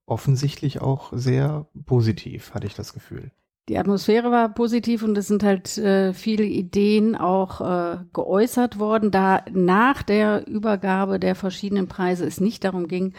offensichtlich 0.05 0.81
auch 0.81 1.13
sehr 1.13 1.67
positiv, 1.85 2.53
hatte 2.53 2.67
ich 2.67 2.73
das 2.73 2.91
Gefühl 2.91 3.31
die 3.69 3.77
Atmosphäre 3.77 4.31
war 4.31 4.49
positiv 4.49 5.03
und 5.03 5.17
es 5.17 5.27
sind 5.27 5.43
halt 5.43 5.77
äh, 5.77 6.13
viele 6.13 6.43
Ideen 6.43 7.15
auch 7.15 7.61
äh, 7.61 7.97
geäußert 8.13 8.79
worden, 8.79 9.11
da 9.11 9.43
nach 9.51 10.03
der 10.03 10.47
Übergabe 10.47 11.19
der 11.19 11.35
verschiedenen 11.35 11.87
Preise 11.87 12.25
es 12.25 12.41
nicht 12.41 12.63
darum 12.63 12.87
ging, 12.87 13.13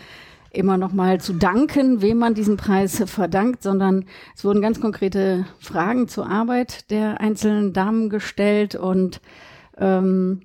immer 0.50 0.76
noch 0.76 0.92
mal 0.92 1.20
zu 1.20 1.32
danken, 1.32 2.02
wem 2.02 2.18
man 2.18 2.34
diesen 2.34 2.56
Preis 2.56 3.02
verdankt, 3.06 3.62
sondern 3.62 4.04
es 4.36 4.44
wurden 4.44 4.60
ganz 4.60 4.80
konkrete 4.80 5.46
Fragen 5.58 6.08
zur 6.08 6.28
Arbeit 6.28 6.90
der 6.90 7.20
einzelnen 7.20 7.72
Damen 7.72 8.10
gestellt 8.10 8.74
und 8.74 9.20
ähm, 9.78 10.42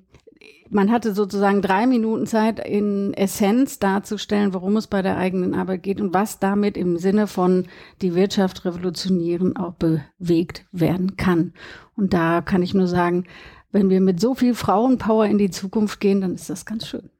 man 0.70 0.90
hatte 0.90 1.14
sozusagen 1.14 1.62
drei 1.62 1.86
Minuten 1.86 2.26
Zeit, 2.26 2.60
in 2.60 3.14
Essenz 3.14 3.78
darzustellen, 3.78 4.54
worum 4.54 4.76
es 4.76 4.86
bei 4.86 5.02
der 5.02 5.16
eigenen 5.16 5.54
Arbeit 5.54 5.82
geht 5.82 6.00
und 6.00 6.14
was 6.14 6.38
damit 6.38 6.76
im 6.76 6.98
Sinne 6.98 7.26
von 7.26 7.66
die 8.02 8.14
Wirtschaft 8.14 8.64
revolutionieren 8.64 9.56
auch 9.56 9.74
bewegt 9.74 10.66
werden 10.72 11.16
kann. 11.16 11.52
Und 11.96 12.12
da 12.12 12.40
kann 12.40 12.62
ich 12.62 12.74
nur 12.74 12.86
sagen, 12.88 13.24
wenn 13.70 13.90
wir 13.90 14.00
mit 14.00 14.20
so 14.20 14.34
viel 14.34 14.54
Frauenpower 14.54 15.26
in 15.26 15.38
die 15.38 15.50
Zukunft 15.50 16.00
gehen, 16.00 16.20
dann 16.20 16.34
ist 16.34 16.48
das 16.48 16.64
ganz 16.64 16.86
schön. 16.86 17.10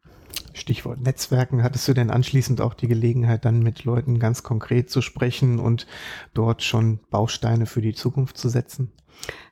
Stichwort 0.55 1.01
Netzwerken. 1.01 1.63
Hattest 1.63 1.87
du 1.89 1.95
denn 1.95 2.11
anschließend 2.11 2.61
auch 2.61 2.75
die 2.75 2.89
Gelegenheit, 2.89 3.45
dann 3.45 3.63
mit 3.63 3.85
Leuten 3.85 4.19
ganz 4.19 4.43
konkret 4.43 4.91
zu 4.91 5.03
sprechen 5.03 5.59
und 5.59 5.87
dort 6.35 6.63
schon 6.63 7.01
Bausteine 7.11 7.67
für 7.67 7.81
die 7.81 7.95
Zukunft 7.95 8.37
zu 8.39 8.49
setzen? 8.49 8.93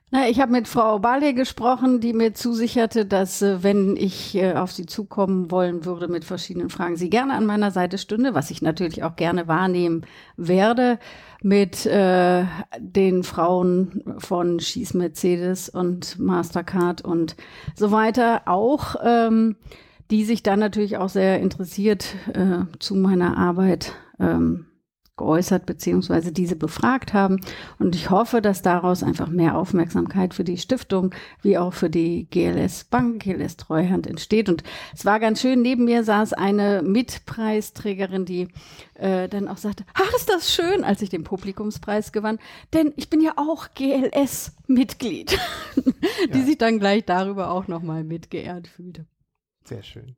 Na, 0.09 0.29
ich 0.29 0.39
habe 0.39 0.53
mit 0.53 0.69
Frau 0.69 0.99
Bale 0.99 1.33
gesprochen, 1.33 1.99
die 1.99 2.13
mir 2.13 2.33
zusicherte, 2.33 3.05
dass 3.05 3.41
äh, 3.41 3.61
wenn 3.61 3.97
ich 3.97 4.35
äh, 4.35 4.53
auf 4.53 4.71
sie 4.71 4.85
zukommen 4.85 5.51
wollen 5.51 5.83
würde 5.83 6.07
mit 6.07 6.23
verschiedenen 6.23 6.69
Fragen, 6.69 6.95
sie 6.95 7.09
gerne 7.09 7.33
an 7.33 7.45
meiner 7.45 7.71
Seite 7.71 7.97
stünde, 7.97 8.33
was 8.33 8.49
ich 8.49 8.61
natürlich 8.61 9.03
auch 9.03 9.17
gerne 9.17 9.49
wahrnehmen 9.49 10.05
werde 10.37 10.97
mit 11.41 11.85
äh, 11.85 12.45
den 12.79 13.23
Frauen 13.23 14.01
von 14.17 14.61
Schieß 14.61 14.93
Mercedes 14.93 15.67
und 15.67 16.17
Mastercard 16.17 17.01
und 17.01 17.35
so 17.75 17.91
weiter. 17.91 18.43
Auch, 18.45 18.95
ähm, 19.03 19.57
die 20.09 20.23
sich 20.23 20.41
dann 20.41 20.59
natürlich 20.59 20.95
auch 20.95 21.09
sehr 21.09 21.41
interessiert 21.41 22.15
äh, 22.33 22.63
zu 22.79 22.95
meiner 22.95 23.37
Arbeit 23.37 23.91
ähm, 24.21 24.67
geäußert 25.17 25.65
beziehungsweise 25.65 26.31
diese 26.31 26.55
befragt 26.55 27.13
haben. 27.13 27.41
Und 27.79 27.95
ich 27.95 28.09
hoffe, 28.09 28.41
dass 28.41 28.61
daraus 28.61 29.03
einfach 29.03 29.29
mehr 29.29 29.57
Aufmerksamkeit 29.57 30.33
für 30.33 30.43
die 30.43 30.57
Stiftung 30.57 31.13
wie 31.41 31.57
auch 31.57 31.73
für 31.73 31.89
die 31.89 32.27
GLS 32.29 32.85
Bank, 32.85 33.23
GLS 33.23 33.57
Treuhand 33.57 34.07
entsteht. 34.07 34.47
Und 34.47 34.63
es 34.93 35.05
war 35.05 35.19
ganz 35.19 35.41
schön, 35.41 35.61
neben 35.61 35.85
mir 35.85 36.03
saß 36.03 36.33
eine 36.33 36.81
Mitpreisträgerin, 36.83 38.25
die 38.25 38.47
äh, 38.93 39.27
dann 39.27 39.47
auch 39.47 39.57
sagte, 39.57 39.83
ach, 39.93 40.13
ist 40.15 40.29
das 40.29 40.53
schön, 40.53 40.83
als 40.83 41.01
ich 41.01 41.09
den 41.09 41.23
Publikumspreis 41.23 42.11
gewann, 42.11 42.39
denn 42.73 42.93
ich 42.95 43.09
bin 43.09 43.21
ja 43.21 43.33
auch 43.35 43.67
GLS-Mitglied, 43.75 45.37
die 46.33 46.39
ja. 46.39 46.45
sich 46.45 46.57
dann 46.57 46.79
gleich 46.79 47.05
darüber 47.05 47.51
auch 47.51 47.67
nochmal 47.67 48.03
mitgeehrt 48.03 48.67
fühlte. 48.67 49.05
Sehr 49.65 49.83
schön. 49.83 50.15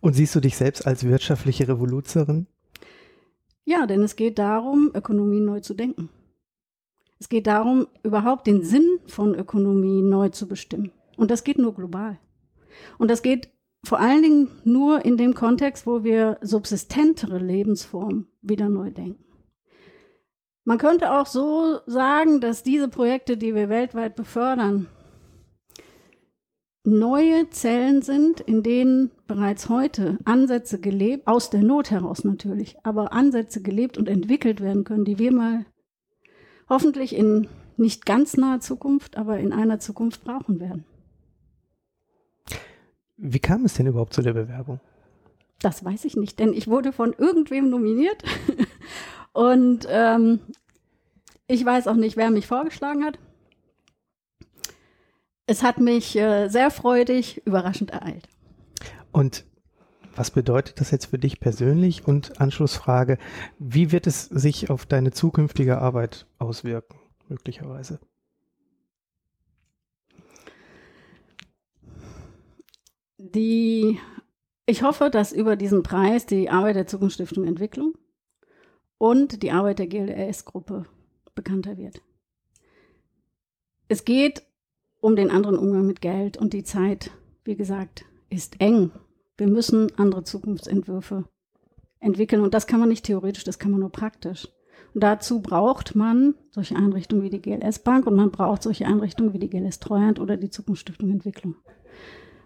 Und 0.00 0.14
siehst 0.14 0.34
du 0.34 0.40
dich 0.40 0.56
selbst 0.56 0.86
als 0.86 1.04
wirtschaftliche 1.04 1.68
Revoluzerin? 1.68 2.46
Ja, 3.66 3.86
denn 3.86 4.02
es 4.02 4.14
geht 4.14 4.38
darum, 4.38 4.92
Ökonomie 4.94 5.40
neu 5.40 5.58
zu 5.58 5.74
denken. 5.74 6.08
Es 7.18 7.28
geht 7.28 7.48
darum, 7.48 7.88
überhaupt 8.04 8.46
den 8.46 8.62
Sinn 8.62 9.00
von 9.08 9.34
Ökonomie 9.34 10.02
neu 10.02 10.28
zu 10.28 10.46
bestimmen. 10.46 10.92
Und 11.16 11.32
das 11.32 11.42
geht 11.42 11.58
nur 11.58 11.74
global. 11.74 12.18
Und 12.96 13.10
das 13.10 13.22
geht 13.22 13.50
vor 13.84 13.98
allen 13.98 14.22
Dingen 14.22 14.50
nur 14.64 15.04
in 15.04 15.16
dem 15.16 15.34
Kontext, 15.34 15.86
wo 15.86 16.04
wir 16.04 16.38
subsistentere 16.42 17.38
Lebensformen 17.38 18.28
wieder 18.40 18.68
neu 18.68 18.90
denken. 18.90 19.24
Man 20.64 20.78
könnte 20.78 21.12
auch 21.12 21.26
so 21.26 21.78
sagen, 21.86 22.40
dass 22.40 22.62
diese 22.62 22.88
Projekte, 22.88 23.36
die 23.36 23.54
wir 23.54 23.68
weltweit 23.68 24.14
befördern, 24.14 24.86
neue 26.86 27.50
Zellen 27.50 28.00
sind, 28.02 28.40
in 28.40 28.62
denen 28.62 29.10
bereits 29.26 29.68
heute 29.68 30.18
Ansätze 30.24 30.80
gelebt, 30.80 31.26
aus 31.26 31.50
der 31.50 31.62
Not 31.62 31.90
heraus 31.90 32.24
natürlich, 32.24 32.76
aber 32.84 33.12
Ansätze 33.12 33.60
gelebt 33.60 33.98
und 33.98 34.08
entwickelt 34.08 34.60
werden 34.60 34.84
können, 34.84 35.04
die 35.04 35.18
wir 35.18 35.32
mal 35.32 35.66
hoffentlich 36.68 37.14
in 37.14 37.48
nicht 37.76 38.06
ganz 38.06 38.36
naher 38.36 38.60
Zukunft, 38.60 39.16
aber 39.16 39.38
in 39.38 39.52
einer 39.52 39.78
Zukunft 39.78 40.24
brauchen 40.24 40.60
werden. 40.60 40.84
Wie 43.16 43.38
kam 43.38 43.64
es 43.64 43.74
denn 43.74 43.86
überhaupt 43.86 44.14
zu 44.14 44.22
der 44.22 44.32
Bewerbung? 44.32 44.80
Das 45.60 45.84
weiß 45.84 46.04
ich 46.04 46.16
nicht, 46.16 46.38
denn 46.38 46.52
ich 46.52 46.68
wurde 46.68 46.92
von 46.92 47.12
irgendwem 47.12 47.70
nominiert 47.70 48.22
und 49.32 49.86
ähm, 49.90 50.40
ich 51.48 51.64
weiß 51.64 51.88
auch 51.88 51.94
nicht, 51.94 52.16
wer 52.16 52.30
mich 52.30 52.46
vorgeschlagen 52.46 53.04
hat. 53.04 53.18
Es 55.46 55.62
hat 55.62 55.78
mich 55.78 56.16
äh, 56.16 56.48
sehr 56.48 56.70
freudig, 56.70 57.46
überraschend 57.46 57.92
ereilt. 57.92 58.28
Und 59.12 59.44
was 60.16 60.32
bedeutet 60.32 60.80
das 60.80 60.90
jetzt 60.90 61.06
für 61.06 61.18
dich 61.18 61.38
persönlich? 61.38 62.06
Und 62.06 62.40
Anschlussfrage, 62.40 63.18
wie 63.58 63.92
wird 63.92 64.06
es 64.06 64.24
sich 64.24 64.70
auf 64.70 64.86
deine 64.86 65.12
zukünftige 65.12 65.78
Arbeit 65.78 66.26
auswirken, 66.38 66.98
möglicherweise? 67.28 68.00
Die, 73.18 74.00
ich 74.66 74.82
hoffe, 74.82 75.10
dass 75.10 75.32
über 75.32 75.54
diesen 75.56 75.82
Preis 75.82 76.26
die 76.26 76.50
Arbeit 76.50 76.76
der 76.76 76.86
Zukunftsstiftung 76.86 77.44
Entwicklung 77.44 77.94
und 78.98 79.42
die 79.42 79.52
Arbeit 79.52 79.78
der 79.78 79.86
GLRS-Gruppe 79.86 80.86
bekannter 81.34 81.76
wird. 81.76 82.02
Es 83.88 84.04
geht 84.04 84.42
um 85.00 85.16
den 85.16 85.30
anderen 85.30 85.58
Umgang 85.58 85.86
mit 85.86 86.00
Geld 86.00 86.36
und 86.36 86.52
die 86.52 86.64
Zeit, 86.64 87.10
wie 87.44 87.56
gesagt, 87.56 88.04
ist 88.30 88.60
eng. 88.60 88.90
Wir 89.36 89.46
müssen 89.46 89.92
andere 89.98 90.24
Zukunftsentwürfe 90.24 91.24
entwickeln 92.00 92.42
und 92.42 92.54
das 92.54 92.66
kann 92.66 92.80
man 92.80 92.88
nicht 92.88 93.04
theoretisch, 93.04 93.44
das 93.44 93.58
kann 93.58 93.70
man 93.70 93.80
nur 93.80 93.90
praktisch. 93.90 94.48
Und 94.94 95.02
dazu 95.02 95.40
braucht 95.40 95.94
man 95.94 96.34
solche 96.50 96.76
Einrichtungen 96.76 97.22
wie 97.22 97.30
die 97.30 97.42
GLS 97.42 97.80
Bank 97.80 98.06
und 98.06 98.16
man 98.16 98.30
braucht 98.30 98.62
solche 98.62 98.86
Einrichtungen 98.86 99.32
wie 99.32 99.38
die 99.38 99.50
GLS 99.50 99.78
Treuhand 99.78 100.20
oder 100.20 100.36
die 100.36 100.50
Zukunftsstiftung 100.50 101.10
Entwicklung, 101.10 101.56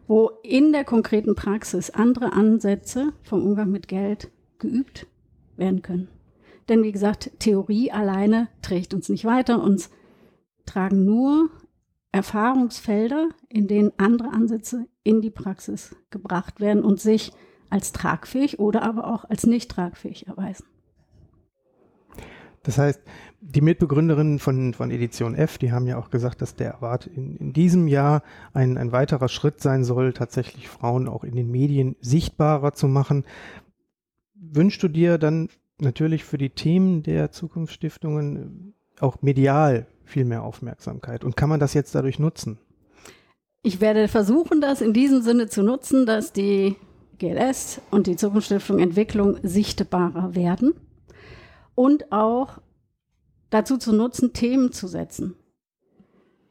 wo 0.08 0.30
in 0.42 0.72
der 0.72 0.84
konkreten 0.84 1.34
Praxis 1.34 1.90
andere 1.90 2.32
Ansätze 2.32 3.12
vom 3.22 3.44
Umgang 3.44 3.70
mit 3.70 3.86
Geld 3.86 4.30
geübt 4.58 5.06
werden 5.56 5.82
können. 5.82 6.08
Denn 6.68 6.82
wie 6.82 6.92
gesagt, 6.92 7.30
Theorie 7.38 7.90
alleine 7.92 8.48
trägt 8.62 8.94
uns 8.94 9.08
nicht 9.08 9.24
weiter, 9.24 9.62
uns 9.62 9.90
tragen 10.66 11.04
nur 11.04 11.50
Erfahrungsfelder, 12.12 13.28
in 13.48 13.68
denen 13.68 13.92
andere 13.96 14.30
Ansätze 14.30 14.86
in 15.04 15.20
die 15.20 15.30
Praxis 15.30 15.94
gebracht 16.10 16.60
werden 16.60 16.82
und 16.82 17.00
sich 17.00 17.32
als 17.70 17.92
tragfähig 17.92 18.58
oder 18.58 18.82
aber 18.82 19.06
auch 19.06 19.24
als 19.24 19.46
nicht 19.46 19.70
tragfähig 19.70 20.26
erweisen. 20.26 20.66
Das 22.62 22.76
heißt, 22.76 23.00
die 23.40 23.62
Mitbegründerinnen 23.62 24.38
von, 24.38 24.74
von 24.74 24.90
Edition 24.90 25.34
F, 25.34 25.56
die 25.56 25.72
haben 25.72 25.86
ja 25.86 25.96
auch 25.96 26.10
gesagt, 26.10 26.42
dass 26.42 26.56
der 26.56 26.76
Award 26.76 27.06
in, 27.06 27.36
in 27.36 27.52
diesem 27.54 27.88
Jahr 27.88 28.22
ein, 28.52 28.76
ein 28.76 28.92
weiterer 28.92 29.28
Schritt 29.28 29.60
sein 29.60 29.82
soll, 29.82 30.12
tatsächlich 30.12 30.68
Frauen 30.68 31.08
auch 31.08 31.24
in 31.24 31.34
den 31.34 31.50
Medien 31.50 31.96
sichtbarer 32.00 32.74
zu 32.74 32.86
machen. 32.86 33.24
Wünschst 34.34 34.82
du 34.82 34.88
dir 34.88 35.16
dann 35.16 35.48
natürlich 35.80 36.24
für 36.24 36.36
die 36.36 36.50
Themen 36.50 37.02
der 37.02 37.30
Zukunftsstiftungen 37.30 38.74
auch 39.00 39.22
medial 39.22 39.86
viel 40.10 40.24
mehr 40.24 40.42
Aufmerksamkeit. 40.42 41.24
Und 41.24 41.36
kann 41.36 41.48
man 41.48 41.60
das 41.60 41.74
jetzt 41.74 41.94
dadurch 41.94 42.18
nutzen? 42.18 42.58
Ich 43.62 43.80
werde 43.80 44.08
versuchen, 44.08 44.60
das 44.60 44.80
in 44.80 44.92
diesem 44.92 45.22
Sinne 45.22 45.48
zu 45.48 45.62
nutzen, 45.62 46.06
dass 46.06 46.32
die 46.32 46.76
GLS 47.18 47.80
und 47.90 48.06
die 48.06 48.16
Zukunftsstiftung 48.16 48.78
Entwicklung 48.78 49.38
sichtbarer 49.42 50.34
werden 50.34 50.74
und 51.74 52.10
auch 52.12 52.58
dazu 53.50 53.76
zu 53.76 53.92
nutzen, 53.92 54.32
Themen 54.32 54.72
zu 54.72 54.88
setzen. 54.88 55.34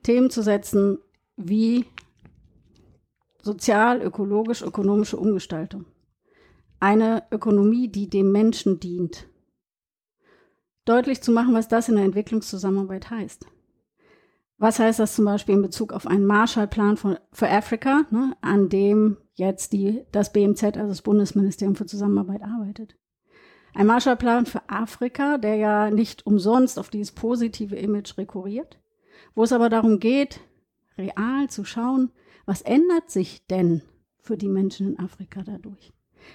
Themen 0.03 0.29
zu 0.29 0.43
setzen 0.43 0.99
wie 1.35 1.85
sozial, 3.41 4.01
ökologisch, 4.01 4.61
ökonomische 4.61 5.17
Umgestaltung. 5.17 5.85
Eine 6.79 7.23
Ökonomie, 7.31 7.87
die 7.87 8.09
dem 8.09 8.31
Menschen 8.31 8.79
dient. 8.79 9.27
Deutlich 10.85 11.21
zu 11.21 11.31
machen, 11.31 11.53
was 11.53 11.67
das 11.67 11.89
in 11.89 11.95
der 11.95 12.05
Entwicklungszusammenarbeit 12.05 13.09
heißt. 13.09 13.45
Was 14.57 14.77
heißt 14.77 14.99
das 14.99 15.15
zum 15.15 15.25
Beispiel 15.25 15.55
in 15.55 15.61
Bezug 15.61 15.93
auf 15.93 16.05
einen 16.05 16.25
Marshallplan 16.25 16.97
für 16.97 17.49
Afrika, 17.49 18.05
ne, 18.11 18.35
an 18.41 18.67
dem 18.67 19.17
jetzt 19.35 19.71
die, 19.71 20.03
das 20.11 20.33
BMZ, 20.33 20.63
also 20.63 20.89
das 20.89 21.01
Bundesministerium 21.01 21.75
für 21.75 21.85
Zusammenarbeit, 21.85 22.41
arbeitet? 22.43 22.97
Ein 23.73 23.87
Marshallplan 23.87 24.45
für 24.45 24.67
Afrika, 24.67 25.37
der 25.37 25.55
ja 25.55 25.91
nicht 25.91 26.25
umsonst 26.25 26.77
auf 26.77 26.89
dieses 26.89 27.13
positive 27.13 27.75
Image 27.75 28.17
rekurriert, 28.17 28.79
wo 29.33 29.43
es 29.43 29.53
aber 29.53 29.69
darum 29.69 29.99
geht, 29.99 30.41
real 30.97 31.49
zu 31.49 31.63
schauen, 31.63 32.11
was 32.45 32.61
ändert 32.61 33.09
sich 33.09 33.45
denn 33.47 33.81
für 34.19 34.35
die 34.35 34.49
Menschen 34.49 34.87
in 34.87 34.99
Afrika 34.99 35.41
dadurch? 35.43 35.93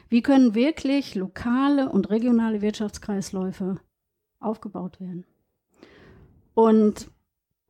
Wie 0.08 0.22
können 0.22 0.54
wirklich 0.54 1.14
lokale 1.14 1.90
und 1.90 2.08
regionale 2.08 2.62
Wirtschaftskreisläufe 2.62 3.80
aufgebaut 4.44 5.00
werden? 5.00 5.24
Und 6.54 7.10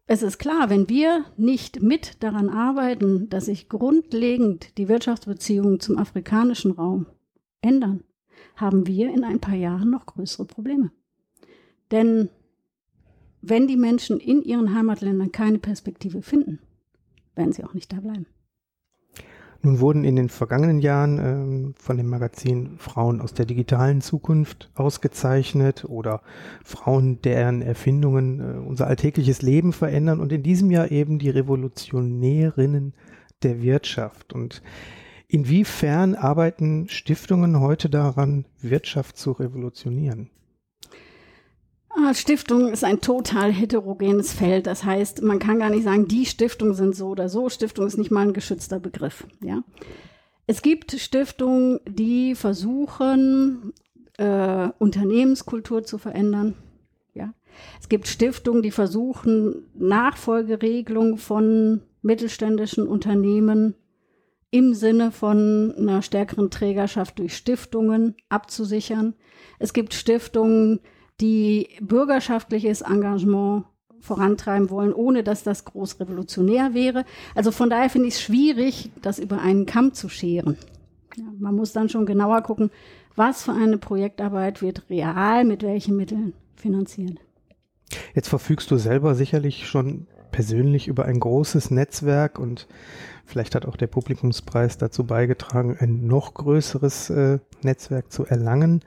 es 0.07 0.23
ist 0.23 0.39
klar, 0.39 0.69
wenn 0.69 0.89
wir 0.89 1.25
nicht 1.37 1.81
mit 1.83 2.23
daran 2.23 2.51
arbeiten, 2.51 3.29
dass 3.31 3.47
sich 3.47 3.69
grundlegend 3.69 4.77
die 4.77 4.89
Wirtschaftsbeziehungen 4.89 5.81
zum 5.81 5.97
afrikanischen 5.97 6.73
Raum 6.73 7.07
ändern, 7.63 8.05
haben 8.57 8.87
wir 8.87 9.13
in 9.13 9.25
ein 9.25 9.41
paar 9.41 9.55
Jahren 9.55 9.91
noch 9.91 10.05
größere 10.05 10.45
Probleme. 10.45 10.91
Denn 11.91 12.29
wenn 13.41 13.67
die 13.67 13.77
Menschen 13.77 14.21
in 14.21 14.43
ihren 14.43 14.75
Heimatländern 14.75 15.33
keine 15.33 15.59
Perspektive 15.59 16.23
finden, 16.23 16.61
werden 17.35 17.53
sie 17.53 17.65
auch 17.65 17.75
nicht 17.75 17.93
da 17.93 18.01
bleiben. 18.01 18.27
Nun 19.65 19.81
wurden 19.81 20.05
in 20.05 20.15
den 20.15 20.29
vergangenen 20.29 20.79
Jahren 20.79 21.19
ähm, 21.19 21.75
von 21.79 21.97
dem 21.97 22.07
Magazin 22.07 22.77
Frauen 22.77 23.23
aus 23.23 23.33
der 23.33 23.47
digitalen 23.47 24.03
Zukunft 24.03 24.71
ausgezeichnet 24.75 25.87
oder 25.87 26.21
Frauen, 26.63 27.23
deren 27.23 27.63
Erfindungen 27.63 28.41
äh, 28.41 28.59
unser 28.59 28.87
alltägliches 28.87 29.41
Leben 29.41 29.73
verändern 29.73 30.21
und 30.21 30.33
in 30.33 30.43
diesem 30.43 30.71
Jahr 30.71 30.91
eben 30.91 31.19
die 31.19 31.31
Revolutionärinnen 31.31 32.93
der 33.43 33.63
Wirtschaft. 33.63 34.35
Und 34.35 34.61
inwiefern 35.29 36.15
arbeiten 36.15 36.91
Stiftungen 36.91 37.59
heute 37.59 37.89
daran, 37.89 38.45
Wirtschaft 38.61 39.17
zu 39.17 39.33
revolutionieren? 39.33 40.29
Ah, 41.97 42.13
Stiftung 42.13 42.69
ist 42.69 42.83
ein 42.83 43.01
total 43.01 43.53
heterogenes 43.53 44.33
Feld. 44.33 44.67
Das 44.67 44.85
heißt, 44.85 45.23
man 45.23 45.39
kann 45.39 45.61
gar 45.61 45.71
nicht 45.71 45.85
sagen, 45.85 46.09
die 46.09 46.27
Stiftungen 46.27 46.75
sind 46.75 46.97
so 46.97 47.09
oder 47.09 47.29
so. 47.29 47.49
Stiftung 47.49 47.87
ist 47.87 47.99
nicht 47.99 48.11
mal 48.11 48.23
ein 48.23 48.33
geschützter 48.33 48.81
Begriff. 48.81 49.27
Ja. 49.41 49.63
Es 50.47 50.61
gibt 50.61 50.93
Stiftungen, 50.93 51.79
die 51.87 52.35
versuchen, 52.35 53.73
äh, 54.19 54.69
Unternehmenskultur 54.79 55.85
zu 55.85 55.99
verändern. 55.99 56.55
Ja. 57.15 57.33
Es 57.81 57.89
gibt 57.89 58.09
Stiftungen, 58.09 58.63
die 58.63 58.73
versuchen, 58.73 59.65
Nachfolgeregelung 59.75 61.17
von 61.17 61.83
mittelständischen 62.03 62.89
Unternehmen 62.89 63.77
im 64.51 64.75
Sinne 64.75 65.11
von 65.11 65.75
einer 65.77 66.03
stärkeren 66.03 66.51
Trägerschaft 66.51 67.19
durch 67.19 67.37
Stiftungen 67.37 68.15
abzusichern. 68.29 69.15
Es 69.59 69.73
gibt 69.73 69.95
Stiftungen, 69.95 70.81
die 71.21 71.69
bürgerschaftliches 71.81 72.83
Engagement 72.83 73.65
vorantreiben 74.01 74.71
wollen, 74.71 74.93
ohne 74.93 75.23
dass 75.23 75.43
das 75.43 75.65
groß 75.65 76.01
revolutionär 76.01 76.75
wäre. 76.75 77.05
Also 77.35 77.51
von 77.51 77.71
daher 77.71 77.89
finde 77.89 78.09
ich 78.09 78.15
es 78.15 78.23
schwierig, 78.23 78.91
das 79.01 79.19
über 79.19 79.41
einen 79.41 79.67
Kamm 79.67 79.95
zu 79.95 80.09
scheren. 80.09 80.59
Ja, 81.17 81.25
man 81.39 81.55
muss 81.55 81.73
dann 81.73 81.89
schon 81.89 82.07
genauer 82.07 82.43
gucken, 82.43 82.71
was 83.17 83.43
für 83.43 83.53
eine 83.53 83.79
Projektarbeit 83.79 84.61
wird 84.61 84.91
real 84.91 85.45
mit 85.45 85.63
welchen 85.63 85.97
Mitteln 85.97 86.35
finanziert. 86.57 87.19
Jetzt 88.15 88.29
verfügst 88.29 88.71
du 88.71 88.77
selber 88.77 89.15
sicherlich 89.15 89.67
schon 89.67 90.07
persönlich 90.33 90.89
über 90.89 91.05
ein 91.05 91.21
großes 91.21 91.71
Netzwerk 91.71 92.41
und 92.41 92.67
vielleicht 93.25 93.55
hat 93.55 93.67
auch 93.67 93.77
der 93.77 93.87
Publikumspreis 93.87 94.79
dazu 94.79 95.05
beigetragen, 95.05 95.77
ein 95.79 96.07
noch 96.09 96.35
größeres 96.35 97.11
äh, 97.11 97.39
Netzwerk 97.63 98.11
zu 98.11 98.27
erlangen. 98.27 98.81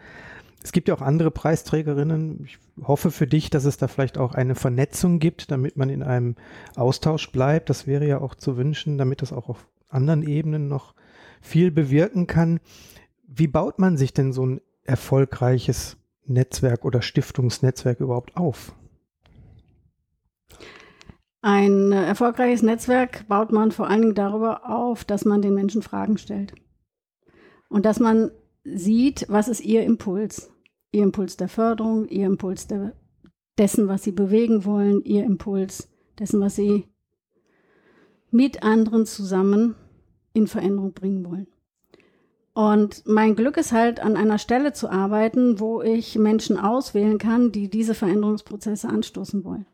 Es 0.67 0.73
gibt 0.73 0.89
ja 0.89 0.95
auch 0.95 1.01
andere 1.01 1.32
Preisträgerinnen. 1.32 2.43
Ich 2.43 2.60
hoffe 2.86 3.10
für 3.10 3.25
dich, 3.25 3.49
dass 3.49 3.63
es 3.63 3.77
da 3.77 3.88
vielleicht 3.88 4.17
auch 4.17 4.34
eine 4.34 4.53
Vernetzung 4.53 5.19
gibt, 5.19 5.49
damit 5.49 5.77
man 5.77 5.88
in 5.88 6.03
einem 6.03 6.36
Austausch 6.75 7.32
bleibt. 7.32 7.69
Das 7.69 7.88
wäre 7.88 8.06
ja 8.06 8.19
auch 8.19 8.36
zu 8.36 8.58
wünschen, 8.58 8.97
damit 8.97 9.21
das 9.21 9.32
auch 9.32 9.47
auf 9.47 9.65
anderen 9.88 10.23
Ebenen 10.27 10.67
noch 10.67 10.93
viel 11.39 11.71
bewirken 11.71 12.27
kann. 12.27 12.60
Wie 13.25 13.47
baut 13.47 13.80
man 13.80 13.95
sich 13.95 14.12
denn 14.12 14.34
so 14.34 14.45
ein 14.45 14.62
erfolgreiches 14.84 15.95
Netzwerk 16.25 16.84
oder 16.84 17.01
Stiftungsnetzwerk 17.01 18.01
überhaupt 18.01 18.36
auf? 18.36 18.75
Ein 21.41 21.93
erfolgreiches 21.93 22.62
Netzwerk 22.62 23.25
baut 23.30 23.53
man 23.53 23.71
vor 23.71 23.88
allen 23.88 24.01
Dingen 24.01 24.15
darüber 24.15 24.69
auf, 24.69 25.06
dass 25.06 25.23
man 25.23 25.41
den 25.41 25.53
Menschen 25.53 25.82
Fragen 25.82 26.17
stellt. 26.17 26.56
Und 27.69 27.86
dass 27.86 28.01
man 28.01 28.32
sieht, 28.65 29.27
was 29.30 29.47
ist 29.47 29.62
ihr 29.62 29.86
Impuls? 29.86 30.51
Ihr 30.97 31.03
Impuls 31.03 31.38
der 31.38 31.47
Förderung, 31.47 32.07
ihr 32.07 32.25
Impuls 32.25 32.67
der, 32.67 32.93
dessen, 33.57 33.88
was 33.88 34.03
sie 34.03 34.12
bewegen 34.12 34.65
wollen, 34.65 35.01
ihr 35.03 35.23
Impuls 35.23 35.89
dessen, 36.19 36.41
was 36.41 36.55
sie 36.55 36.88
mit 38.31 38.63
anderen 38.63 39.05
zusammen 39.05 39.75
in 40.33 40.47
Veränderung 40.47 40.93
bringen 40.93 41.25
wollen. 41.25 41.47
Und 42.53 43.03
mein 43.05 43.36
Glück 43.36 43.57
ist 43.57 43.71
halt, 43.71 43.99
an 43.99 44.17
einer 44.17 44.39
Stelle 44.39 44.73
zu 44.73 44.89
arbeiten, 44.89 45.60
wo 45.60 45.83
ich 45.83 46.15
Menschen 46.17 46.57
auswählen 46.57 47.19
kann, 47.19 47.51
die 47.51 47.69
diese 47.69 47.93
Veränderungsprozesse 47.93 48.89
anstoßen 48.89 49.43
wollen. 49.43 49.67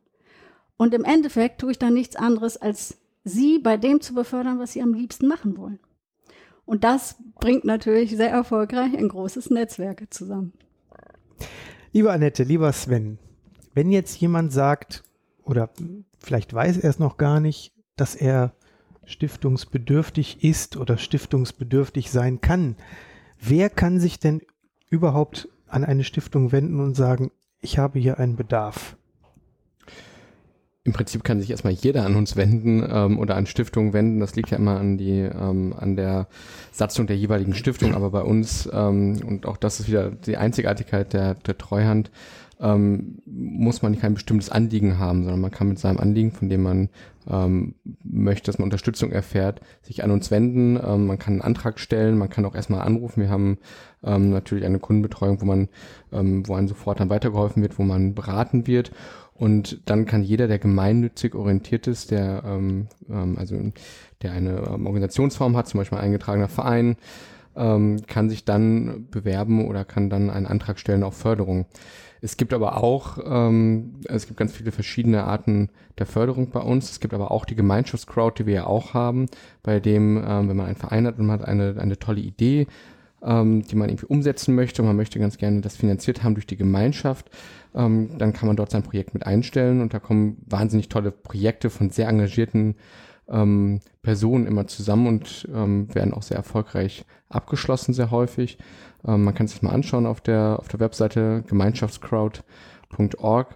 Und 0.76 0.94
im 0.94 1.06
Endeffekt 1.06 1.62
tue 1.62 1.72
ich 1.72 1.80
dann 1.80 1.94
nichts 1.94 2.18
anderes, 2.18 2.58
als 2.58 2.98
sie 3.24 3.60
bei 3.60 3.78
dem 3.78 4.02
zu 4.02 4.14
befördern, 4.14 4.60
was 4.60 4.74
sie 4.74 4.82
am 4.82 4.94
liebsten 4.94 5.28
machen 5.28 5.56
wollen. 5.56 5.80
Und 6.66 6.84
das 6.84 7.16
bringt 7.40 7.64
natürlich 7.64 8.18
sehr 8.18 8.32
erfolgreich 8.32 8.98
ein 8.98 9.08
großes 9.08 9.50
Netzwerk 9.50 10.14
zusammen. 10.14 10.52
Liebe 11.92 12.12
Annette, 12.12 12.44
lieber 12.44 12.72
Sven, 12.74 13.20
wenn 13.74 13.92
jetzt 13.92 14.20
jemand 14.20 14.52
sagt, 14.52 15.04
oder 15.44 15.70
vielleicht 16.20 16.54
weiß 16.54 16.78
er 16.78 16.90
es 16.90 17.00
noch 17.00 17.18
gar 17.18 17.40
nicht, 17.40 17.74
dass 17.96 18.16
er 18.16 18.54
stiftungsbedürftig 19.06 20.44
ist 20.44 20.78
oder 20.78 20.98
stiftungsbedürftig 20.98 22.10
sein 22.12 22.42
kann, 22.42 22.76
wer 23.40 23.70
kann 23.70 24.00
sich 24.00 24.20
denn 24.20 24.42
überhaupt 24.90 25.50
an 25.68 25.84
eine 25.84 26.04
Stiftung 26.04 26.52
wenden 26.52 26.80
und 26.80 26.96
sagen, 26.96 27.32
ich 27.60 27.78
habe 27.78 28.00
hier 28.00 28.20
einen 28.20 28.36
Bedarf? 28.36 28.96
Im 30.86 30.92
Prinzip 30.92 31.24
kann 31.24 31.40
sich 31.40 31.50
erstmal 31.50 31.72
jeder 31.72 32.06
an 32.06 32.16
uns 32.16 32.36
wenden 32.36 32.86
ähm, 32.90 33.18
oder 33.18 33.38
an 33.38 33.46
Stiftungen 33.46 33.94
wenden. 33.94 34.20
Das 34.20 34.36
liegt 34.36 34.52
ja 34.52 34.58
immer 34.58 34.78
an 34.80 34.98
die 34.98 35.20
ähm, 35.20 35.74
an 35.78 35.96
der 35.96 36.28
Satzung 36.74 37.08
der 37.08 37.16
jeweiligen 37.16 37.54
Stiftung. 37.54 37.96
Aber 37.96 38.10
bei 38.12 38.22
uns 38.22 38.70
ähm, 38.72 39.22
und 39.26 39.46
auch 39.46 39.56
das 39.56 39.80
ist 39.80 39.88
wieder 39.88 40.12
die 40.12 40.36
Einzigartigkeit 40.36 41.14
der, 41.14 41.36
der 41.36 41.58
Treuhand 41.58 42.12
ähm, 42.64 43.20
muss 43.26 43.82
man 43.82 44.00
kein 44.00 44.14
bestimmtes 44.14 44.50
Anliegen 44.50 44.98
haben, 44.98 45.24
sondern 45.24 45.42
man 45.42 45.52
kann 45.52 45.68
mit 45.68 45.80
seinem 45.80 46.00
Anliegen, 46.00 46.32
von 46.32 46.48
dem 46.48 46.64
man 46.64 46.90
ähm, 47.30 47.76
möchte, 48.04 48.46
dass 48.46 48.58
man 48.58 48.66
Unterstützung 48.68 49.12
erfährt, 49.12 49.60
sich 49.82 50.04
an 50.04 50.12
uns 50.12 50.32
wenden. 50.32 50.80
Ähm, 50.84 51.08
man 51.08 51.20
kann 51.20 51.34
einen 51.34 51.42
Antrag 51.42 51.80
stellen, 51.80 52.18
man 52.18 52.30
kann 52.30 52.46
auch 52.46 52.56
erstmal 52.56 52.82
anrufen. 52.82 53.22
Wir 53.22 53.30
haben 53.30 53.58
ähm, 54.04 54.32
natürlich 54.32 54.66
eine 54.66 54.80
Kundenbetreuung, 54.80 55.42
wo 55.42 55.46
man, 55.46 55.68
ähm, 56.14 56.48
wo 56.48 56.56
einem 56.56 56.70
sofort 56.70 57.02
dann 57.02 57.10
weitergeholfen 57.10 57.62
wird, 57.62 57.78
wo 57.78 57.84
man 57.84 58.16
beraten 58.16 58.66
wird. 58.66 58.92
Und 59.36 59.82
dann 59.86 60.06
kann 60.06 60.24
jeder, 60.24 60.48
der 60.48 60.60
gemeinnützig 60.60 61.36
orientiert 61.36 61.88
ist, 61.88 62.12
der 62.12 62.44
ähm, 62.46 62.88
ähm, 63.10 63.38
also 63.38 63.60
der 64.22 64.32
eine 64.32 64.64
ähm, 64.74 64.86
Organisationsform 64.86 65.58
hat, 65.58 65.68
zum 65.68 65.80
Beispiel 65.80 65.98
ein 65.98 66.06
eingetragener 66.06 66.48
Verein, 66.48 66.96
ähm, 67.56 68.02
kann 68.08 68.30
sich 68.30 68.46
dann 68.46 69.08
bewerben 69.10 69.68
oder 69.68 69.86
kann 69.86 70.10
dann 70.10 70.30
einen 70.30 70.46
Antrag 70.46 70.80
stellen 70.80 71.04
auf 71.04 71.16
Förderung. 71.16 71.66
Es 72.24 72.38
gibt 72.38 72.54
aber 72.54 72.82
auch, 72.82 73.18
ähm, 73.26 73.96
es 74.06 74.28
gibt 74.28 74.40
ganz 74.40 74.54
viele 74.54 74.72
verschiedene 74.72 75.26
Arten 75.26 75.70
der 75.98 76.06
Förderung 76.06 76.52
bei 76.52 76.62
uns. 76.62 76.90
Es 76.90 77.02
gibt 77.02 77.14
aber 77.14 77.32
auch 77.32 77.44
die 77.44 77.56
Gemeinschaftscrowd, 77.56 78.40
die 78.40 78.46
wir 78.46 78.54
ja 78.54 78.66
auch 78.66 78.94
haben, 78.94 79.26
bei 79.62 79.82
dem, 79.82 80.18
ähm, 80.18 80.48
wenn 80.48 80.56
man 80.56 80.68
einen 80.68 80.78
Verein 80.78 81.06
hat 81.06 81.20
und 81.20 81.26
man 81.26 81.42
hat 81.42 81.48
eine, 81.48 81.76
eine 81.78 82.00
tolle 82.00 82.22
Idee, 82.22 82.68
ähm, 83.22 83.64
die 83.64 83.76
man 83.76 83.90
irgendwie 83.90 84.06
umsetzen 84.06 84.56
möchte. 84.56 84.84
Man 84.84 84.96
möchte 84.96 85.20
ganz 85.20 85.38
gerne 85.38 85.60
das 85.60 85.76
finanziert 85.76 86.24
haben 86.24 86.36
durch 86.36 86.48
die 86.48 86.56
Gemeinschaft. 86.56 87.30
Ähm, 87.76 88.12
dann 88.18 88.32
kann 88.32 88.48
man 88.48 88.56
dort 88.56 88.72
sein 88.72 88.84
Projekt 88.84 89.14
mit 89.14 89.26
einstellen 89.26 89.82
und 89.82 89.94
da 89.94 90.00
kommen 90.00 90.38
wahnsinnig 90.46 90.88
tolle 90.88 91.12
Projekte 91.12 91.70
von 91.70 91.90
sehr 91.90 92.08
engagierten 92.08 92.76
ähm, 93.28 93.82
Personen 94.02 94.48
immer 94.48 94.68
zusammen 94.68 95.08
und 95.08 95.48
ähm, 95.54 95.94
werden 95.94 96.14
auch 96.14 96.24
sehr 96.24 96.38
erfolgreich 96.38 97.06
abgeschlossen, 97.30 97.94
sehr 97.94 98.12
häufig. 98.12 98.58
Ähm, 99.06 99.24
man 99.24 99.34
kann 99.34 99.48
sich 99.48 99.62
mal 99.62 99.72
anschauen 99.72 100.06
auf 100.06 100.22
der, 100.22 100.58
auf 100.60 100.68
der 100.68 100.80
Webseite 100.80 101.44
gemeinschaftscrowd.org 101.48 103.56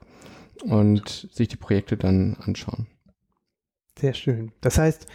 und 0.63 1.29
sich 1.31 1.47
die 1.47 1.57
Projekte 1.57 1.97
dann 1.97 2.37
anschauen. 2.39 2.87
Sehr 3.97 4.13
schön. 4.13 4.51
Das 4.61 4.77
heißt, 4.77 5.07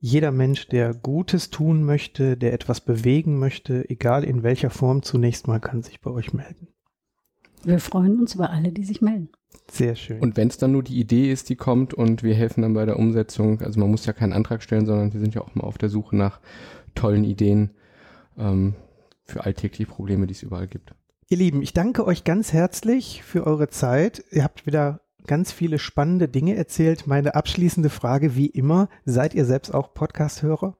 jeder 0.00 0.32
Mensch, 0.32 0.68
der 0.68 0.92
Gutes 0.92 1.50
tun 1.50 1.84
möchte, 1.84 2.36
der 2.36 2.52
etwas 2.52 2.82
bewegen 2.82 3.38
möchte, 3.38 3.88
egal 3.88 4.24
in 4.24 4.42
welcher 4.42 4.70
Form, 4.70 5.02
zunächst 5.02 5.46
mal 5.46 5.60
kann 5.60 5.82
sich 5.82 6.00
bei 6.00 6.10
euch 6.10 6.34
melden. 6.34 6.68
Wir 7.62 7.78
freuen 7.78 8.20
uns 8.20 8.34
über 8.34 8.50
alle, 8.50 8.72
die 8.72 8.84
sich 8.84 9.00
melden. 9.00 9.30
Sehr 9.74 9.96
schön. 9.96 10.20
Und 10.20 10.36
wenn 10.36 10.46
es 10.46 10.56
dann 10.56 10.70
nur 10.70 10.84
die 10.84 11.00
Idee 11.00 11.32
ist, 11.32 11.48
die 11.48 11.56
kommt 11.56 11.94
und 11.94 12.22
wir 12.22 12.34
helfen 12.34 12.62
dann 12.62 12.74
bei 12.74 12.86
der 12.86 12.96
Umsetzung, 12.96 13.60
also 13.60 13.80
man 13.80 13.90
muss 13.90 14.06
ja 14.06 14.12
keinen 14.12 14.32
Antrag 14.32 14.62
stellen, 14.62 14.86
sondern 14.86 15.12
wir 15.12 15.18
sind 15.18 15.34
ja 15.34 15.40
auch 15.40 15.54
mal 15.56 15.64
auf 15.64 15.78
der 15.78 15.88
Suche 15.88 16.14
nach 16.14 16.38
tollen 16.94 17.24
Ideen 17.24 17.70
ähm, 18.38 18.74
für 19.24 19.44
alltägliche 19.44 19.86
Probleme, 19.90 20.28
die 20.28 20.32
es 20.32 20.44
überall 20.44 20.68
gibt. 20.68 20.94
Ihr 21.28 21.38
Lieben, 21.38 21.60
ich 21.60 21.72
danke 21.72 22.06
euch 22.06 22.22
ganz 22.22 22.52
herzlich 22.52 23.24
für 23.24 23.46
eure 23.46 23.68
Zeit. 23.68 24.24
Ihr 24.30 24.44
habt 24.44 24.64
wieder 24.64 25.00
ganz 25.26 25.50
viele 25.50 25.80
spannende 25.80 26.28
Dinge 26.28 26.54
erzählt. 26.54 27.08
Meine 27.08 27.34
abschließende 27.34 27.90
Frage, 27.90 28.36
wie 28.36 28.46
immer, 28.46 28.88
seid 29.04 29.34
ihr 29.34 29.44
selbst 29.44 29.74
auch 29.74 29.92
Podcast-Hörer? 29.92 30.76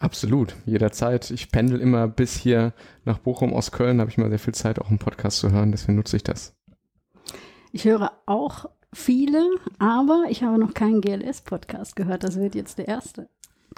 Absolut, 0.00 0.56
jederzeit. 0.66 1.30
Ich 1.30 1.52
pendel 1.52 1.80
immer 1.80 2.08
bis 2.08 2.34
hier 2.34 2.72
nach 3.04 3.18
Bochum 3.18 3.54
aus 3.54 3.70
Köln, 3.70 4.00
habe 4.00 4.10
ich 4.10 4.18
mal 4.18 4.30
sehr 4.30 4.40
viel 4.40 4.54
Zeit, 4.54 4.80
auch 4.80 4.88
einen 4.88 4.98
Podcast 4.98 5.38
zu 5.38 5.52
hören, 5.52 5.70
deswegen 5.70 5.96
nutze 5.96 6.16
ich 6.16 6.24
das. 6.24 6.54
Ich 7.74 7.86
höre 7.86 8.12
auch 8.26 8.66
viele, 8.92 9.50
aber 9.80 10.26
ich 10.28 10.44
habe 10.44 10.60
noch 10.60 10.74
keinen 10.74 11.00
GLS-Podcast 11.00 11.96
gehört. 11.96 12.22
Das 12.22 12.36
wird 12.36 12.54
jetzt 12.54 12.78
der 12.78 12.86
erste. 12.86 13.28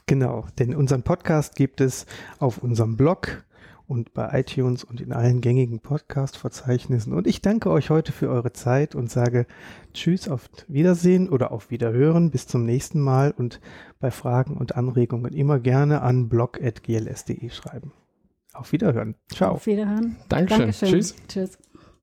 Genau, 0.05 0.45
denn 0.59 0.77
unseren 0.77 1.03
Podcast 1.03 1.57
gibt 1.57 1.81
es 1.81 2.05
auf 2.39 2.59
unserem 2.59 2.99
Blog 2.99 3.43
und 3.87 4.13
bei 4.13 4.39
iTunes 4.39 4.85
und 4.85 5.01
in 5.01 5.15
allen 5.15 5.41
gängigen 5.41 5.81
Podcast-Verzeichnissen. 5.81 7.15
Und 7.15 7.27
ich 7.27 7.41
danke 7.41 7.71
euch 7.71 7.89
heute 7.89 8.13
für 8.13 8.29
eure 8.29 8.53
Zeit 8.53 8.95
und 8.95 9.11
sage 9.11 9.47
Tschüss, 9.95 10.29
auf 10.29 10.51
Wiedersehen 10.69 11.31
oder 11.31 11.51
auf 11.51 11.71
Wiederhören. 11.71 12.31
Bis 12.31 12.47
zum 12.47 12.67
nächsten 12.67 13.01
Mal 13.01 13.33
und 13.35 13.63
bei 13.99 14.11
Fragen 14.11 14.59
und 14.59 14.77
Anregungen 14.77 15.33
immer 15.33 15.59
gerne 15.59 16.03
an 16.03 16.29
blog.gls.de 16.29 17.49
schreiben. 17.49 17.93
Auf 18.53 18.73
Wiederhören. 18.73 19.15
Ciao. 19.33 19.55
Auf 19.55 19.67
Wiederhören. 19.67 20.17
Dankeschön. 20.29 20.59
Dankeschön. 20.59 20.89
Tschüss. 20.91 21.17
Tschüss. 21.29 21.59